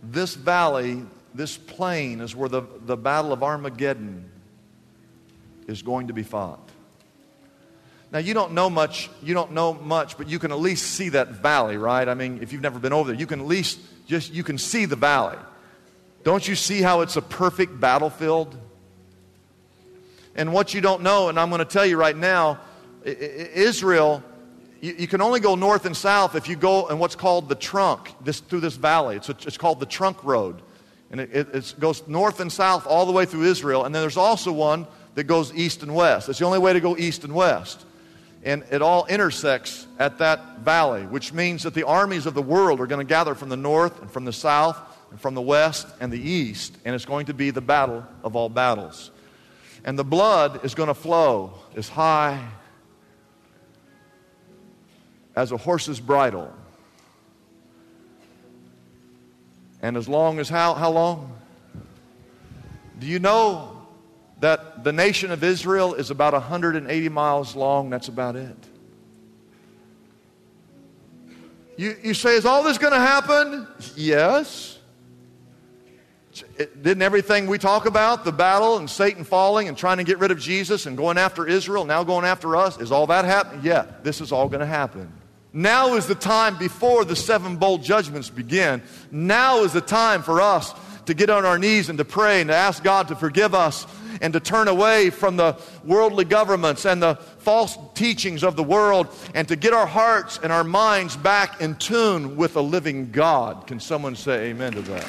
This 0.03 0.35
valley, 0.35 1.03
this 1.33 1.57
plain, 1.57 2.21
is 2.21 2.35
where 2.35 2.49
the, 2.49 2.63
the 2.85 2.97
Battle 2.97 3.33
of 3.33 3.43
Armageddon 3.43 4.29
is 5.67 5.81
going 5.81 6.07
to 6.07 6.13
be 6.13 6.23
fought. 6.23 6.59
Now 8.11 8.19
you 8.19 8.33
don't 8.33 8.53
know 8.53 8.69
much, 8.69 9.09
you 9.21 9.33
don't 9.33 9.51
know 9.51 9.73
much, 9.73 10.17
but 10.17 10.29
you 10.29 10.39
can 10.39 10.51
at 10.51 10.59
least 10.59 10.91
see 10.91 11.09
that 11.09 11.29
valley, 11.29 11.77
right? 11.77 12.07
I 12.07 12.13
mean, 12.13 12.39
if 12.41 12.53
you've 12.53 12.61
never 12.61 12.79
been 12.79 12.93
over 12.93 13.11
there, 13.11 13.19
you 13.19 13.27
can 13.27 13.41
at 13.41 13.47
least 13.47 13.79
just 14.07 14.33
you 14.33 14.43
can 14.43 14.57
see 14.57 14.85
the 14.85 14.95
valley. 14.95 15.37
Don't 16.23 16.47
you 16.47 16.55
see 16.55 16.81
how 16.81 17.01
it's 17.01 17.17
a 17.17 17.21
perfect 17.21 17.79
battlefield? 17.79 18.57
And 20.35 20.53
what 20.53 20.73
you 20.73 20.81
don't 20.81 21.01
know, 21.01 21.29
and 21.29 21.39
I'm 21.39 21.49
going 21.49 21.59
to 21.59 21.65
tell 21.65 21.85
you 21.85 21.97
right 21.97 22.15
now, 22.15 22.59
Israel, 23.03 24.23
you, 24.81 24.95
you, 24.99 25.07
can 25.07 25.21
only 25.21 25.39
go 25.39 25.55
north 25.55 25.85
and 25.85 25.95
south 25.95 26.35
if 26.35 26.47
you 26.47 26.55
go 26.55 26.87
in 26.87 26.99
what's 26.99 27.15
called 27.15 27.49
the 27.49 27.55
trunk 27.55 28.13
this, 28.23 28.39
through 28.39 28.61
this 28.61 28.75
valley. 28.75 29.15
It's, 29.15 29.29
it's 29.29 29.57
called 29.57 29.79
the 29.79 29.85
trunk 29.85 30.23
road. 30.23 30.61
And 31.11 31.21
it, 31.21 31.33
it 31.33 31.75
goes 31.79 32.05
north 32.07 32.39
and 32.39 32.51
south 32.51 32.85
all 32.85 33.05
the 33.05 33.11
way 33.11 33.25
through 33.25 33.43
Israel. 33.43 33.85
And 33.85 33.95
then 33.95 34.01
there's 34.01 34.17
also 34.17 34.51
one 34.51 34.87
that 35.15 35.23
goes 35.23 35.53
east 35.53 35.83
and 35.83 35.95
west. 35.95 36.29
It's 36.29 36.39
the 36.39 36.45
only 36.45 36.59
way 36.59 36.73
to 36.73 36.79
go 36.79 36.97
east 36.97 37.23
and 37.23 37.33
west 37.33 37.85
and 38.43 38.63
it 38.71 38.81
all 38.81 39.05
intersects 39.07 39.87
at 39.99 40.19
that 40.19 40.59
valley, 40.59 41.03
which 41.03 41.33
means 41.33 41.63
that 41.63 41.73
the 41.73 41.83
armies 41.83 42.25
of 42.25 42.33
the 42.33 42.41
world 42.41 42.79
are 42.79 42.87
going 42.87 43.05
to 43.05 43.09
gather 43.09 43.35
from 43.35 43.49
the 43.49 43.57
north 43.57 44.01
and 44.01 44.09
from 44.09 44.25
the 44.25 44.33
south 44.33 44.79
and 45.11 45.19
from 45.19 45.35
the 45.35 45.41
west 45.41 45.87
and 45.99 46.11
the 46.11 46.19
east, 46.19 46.77
and 46.85 46.95
it's 46.95 47.05
going 47.05 47.25
to 47.25 47.33
be 47.33 47.49
the 47.49 47.61
battle 47.61 48.05
of 48.23 48.35
all 48.35 48.47
battles. 48.47 49.11
And 49.83 49.97
the 49.97 50.05
blood 50.05 50.63
is 50.63 50.75
going 50.75 50.87
to 50.87 50.93
flow 50.93 51.55
as 51.75 51.89
high 51.89 52.41
as 55.37 55.51
a 55.51 55.57
horse's 55.57 55.99
bridle. 55.99 56.51
And 59.81 59.95
as 59.95 60.09
long 60.09 60.39
as 60.39 60.49
how, 60.49 60.73
how 60.73 60.89
long? 60.89 61.31
Do 62.99 63.05
you 63.05 63.19
know 63.19 63.77
that 64.39 64.83
the 64.83 64.91
nation 64.91 65.31
of 65.31 65.43
Israel 65.43 65.93
is 65.93 66.11
about 66.11 66.33
180 66.33 67.09
miles 67.09 67.55
long. 67.55 67.89
That's 67.89 68.07
about 68.07 68.35
it. 68.35 68.57
You, 71.75 71.95
you 72.03 72.13
say, 72.13 72.35
is 72.35 72.45
all 72.45 72.63
this 72.63 72.77
going 72.77 72.93
to 72.93 72.99
happen? 72.99 73.67
Yes. 73.95 74.79
It, 76.57 76.83
didn't 76.83 77.01
everything 77.01 77.47
we 77.47 77.57
talk 77.57 77.85
about, 77.85 78.25
the 78.25 78.31
battle 78.31 78.77
and 78.77 78.89
Satan 78.89 79.23
falling 79.23 79.67
and 79.67 79.77
trying 79.77 79.97
to 79.97 80.03
get 80.03 80.19
rid 80.19 80.29
of 80.29 80.39
Jesus 80.39 80.85
and 80.85 80.95
going 80.95 81.17
after 81.17 81.47
Israel, 81.47 81.85
now 81.85 82.03
going 82.03 82.25
after 82.25 82.55
us, 82.55 82.79
is 82.79 82.91
all 82.91 83.07
that 83.07 83.25
happening? 83.25 83.61
Yeah, 83.63 83.85
this 84.03 84.21
is 84.21 84.31
all 84.31 84.47
going 84.47 84.59
to 84.59 84.67
happen. 84.67 85.11
Now 85.57 85.95
is 85.95 86.05
the 86.05 86.13
time 86.13 86.55
before 86.59 87.03
the 87.03 87.15
seven 87.15 87.57
bowl 87.57 87.79
judgments 87.79 88.29
begin. 88.29 88.83
Now 89.09 89.63
is 89.63 89.73
the 89.73 89.81
time 89.81 90.21
for 90.21 90.39
us 90.39 90.71
to 91.07 91.15
get 91.15 91.31
on 91.31 91.45
our 91.45 91.57
knees 91.57 91.89
and 91.89 91.97
to 91.97 92.05
pray 92.05 92.41
and 92.41 92.49
to 92.49 92.55
ask 92.55 92.83
God 92.83 93.07
to 93.07 93.15
forgive 93.15 93.55
us 93.55 93.87
and 94.21 94.33
to 94.33 94.39
turn 94.39 94.67
away 94.67 95.09
from 95.09 95.35
the 95.35 95.57
worldly 95.83 96.25
governments 96.25 96.85
and 96.85 97.01
the 97.01 97.15
false 97.39 97.75
teachings 97.95 98.43
of 98.43 98.55
the 98.55 98.61
world 98.61 99.07
and 99.33 99.47
to 99.47 99.55
get 99.55 99.73
our 99.73 99.87
hearts 99.87 100.39
and 100.43 100.53
our 100.53 100.63
minds 100.63 101.17
back 101.17 101.59
in 101.59 101.73
tune 101.77 102.35
with 102.35 102.55
a 102.55 102.61
living 102.61 103.09
God. 103.09 103.65
Can 103.65 103.79
someone 103.79 104.15
say 104.15 104.51
amen 104.51 104.73
to 104.73 104.81
that? 104.83 105.05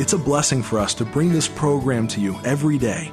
It's 0.00 0.14
a 0.14 0.18
blessing 0.18 0.62
for 0.62 0.78
us 0.78 0.94
to 0.94 1.04
bring 1.04 1.30
this 1.30 1.46
program 1.46 2.08
to 2.08 2.22
you 2.22 2.40
every 2.42 2.78
day. 2.78 3.12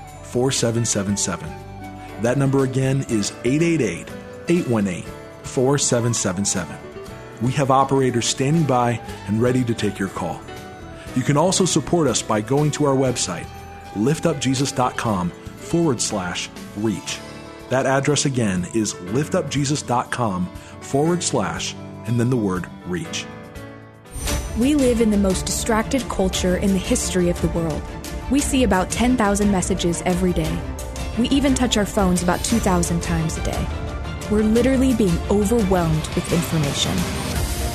4777. 0.31 2.21
That 2.21 2.37
number 2.37 2.63
again 2.63 3.05
is 3.09 3.31
888 3.43 4.07
818 4.47 5.03
4777. 5.43 6.77
We 7.41 7.51
have 7.53 7.71
operators 7.71 8.27
standing 8.27 8.63
by 8.63 9.01
and 9.27 9.41
ready 9.41 9.63
to 9.63 9.73
take 9.73 9.97
your 9.97 10.09
call. 10.09 10.41
You 11.15 11.23
can 11.23 11.37
also 11.37 11.65
support 11.65 12.07
us 12.07 12.21
by 12.21 12.41
going 12.41 12.71
to 12.71 12.85
our 12.85 12.95
website, 12.95 13.47
liftupjesus.com 13.93 15.29
forward 15.31 15.99
slash 15.99 16.49
reach. 16.77 17.19
That 17.69 17.85
address 17.85 18.25
again 18.25 18.67
is 18.73 18.93
liftupjesus.com 18.93 20.45
forward 20.81 21.23
slash 21.23 21.75
and 22.05 22.19
then 22.19 22.29
the 22.29 22.37
word 22.37 22.67
reach. 22.85 23.25
We 24.57 24.75
live 24.75 25.01
in 25.01 25.11
the 25.11 25.17
most 25.17 25.45
distracted 25.45 26.01
culture 26.09 26.57
in 26.57 26.73
the 26.73 26.79
history 26.79 27.29
of 27.29 27.41
the 27.41 27.47
world. 27.49 27.81
We 28.31 28.39
see 28.39 28.63
about 28.63 28.89
10,000 28.89 29.51
messages 29.51 30.01
every 30.05 30.33
day. 30.33 30.57
We 31.19 31.27
even 31.29 31.53
touch 31.53 31.77
our 31.77 31.85
phones 31.85 32.23
about 32.23 32.43
2,000 32.43 33.03
times 33.03 33.37
a 33.37 33.43
day 33.43 33.67
we're 34.31 34.43
literally 34.43 34.93
being 34.95 35.17
overwhelmed 35.29 36.07
with 36.15 36.31
information. 36.31 36.95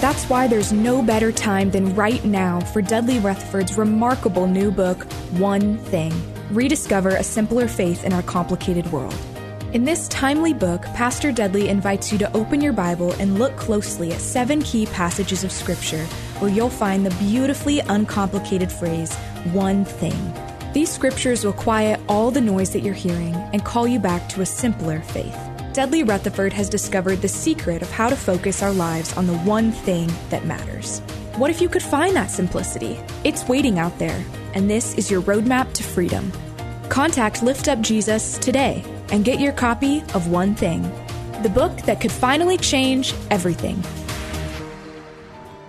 That's 0.00 0.24
why 0.24 0.48
there's 0.48 0.72
no 0.72 1.02
better 1.02 1.30
time 1.30 1.70
than 1.70 1.94
right 1.94 2.24
now 2.24 2.60
for 2.60 2.80
Dudley 2.80 3.18
Rutherford's 3.18 3.76
remarkable 3.76 4.46
new 4.46 4.70
book, 4.70 5.04
One 5.32 5.76
Thing 5.78 6.12
Rediscover 6.50 7.10
a 7.10 7.22
Simpler 7.22 7.68
Faith 7.68 8.04
in 8.04 8.12
Our 8.12 8.22
Complicated 8.22 8.90
World. 8.92 9.16
In 9.72 9.84
this 9.84 10.08
timely 10.08 10.54
book, 10.54 10.82
Pastor 10.94 11.32
Dudley 11.32 11.68
invites 11.68 12.12
you 12.12 12.18
to 12.18 12.36
open 12.36 12.60
your 12.60 12.72
Bible 12.72 13.12
and 13.14 13.38
look 13.38 13.56
closely 13.56 14.12
at 14.12 14.20
seven 14.20 14.62
key 14.62 14.86
passages 14.86 15.44
of 15.44 15.52
Scripture 15.52 16.04
where 16.38 16.50
you'll 16.50 16.70
find 16.70 17.04
the 17.04 17.14
beautifully 17.16 17.80
uncomplicated 17.80 18.70
phrase, 18.70 19.14
one 19.52 19.84
thing. 19.84 20.45
These 20.76 20.92
scriptures 20.92 21.42
will 21.42 21.54
quiet 21.54 21.98
all 22.06 22.30
the 22.30 22.42
noise 22.42 22.74
that 22.74 22.80
you're 22.80 22.92
hearing 22.92 23.34
and 23.34 23.64
call 23.64 23.88
you 23.88 23.98
back 23.98 24.28
to 24.28 24.42
a 24.42 24.46
simpler 24.46 25.00
faith. 25.00 25.34
Dudley 25.72 26.02
Rutherford 26.02 26.52
has 26.52 26.68
discovered 26.68 27.22
the 27.22 27.28
secret 27.28 27.80
of 27.80 27.90
how 27.90 28.10
to 28.10 28.14
focus 28.14 28.62
our 28.62 28.74
lives 28.74 29.16
on 29.16 29.26
the 29.26 29.38
one 29.38 29.72
thing 29.72 30.12
that 30.28 30.44
matters. 30.44 31.00
What 31.36 31.50
if 31.50 31.62
you 31.62 31.70
could 31.70 31.82
find 31.82 32.14
that 32.14 32.30
simplicity? 32.30 33.00
It's 33.24 33.48
waiting 33.48 33.78
out 33.78 33.98
there, 33.98 34.22
and 34.52 34.68
this 34.68 34.92
is 34.98 35.10
your 35.10 35.22
roadmap 35.22 35.72
to 35.72 35.82
freedom. 35.82 36.30
Contact 36.90 37.42
Lift 37.42 37.68
Up 37.68 37.80
Jesus 37.80 38.36
today 38.36 38.84
and 39.10 39.24
get 39.24 39.40
your 39.40 39.54
copy 39.54 40.02
of 40.12 40.28
One 40.28 40.54
Thing, 40.54 40.82
the 41.42 41.48
book 41.48 41.74
that 41.86 42.02
could 42.02 42.12
finally 42.12 42.58
change 42.58 43.14
everything. 43.30 43.82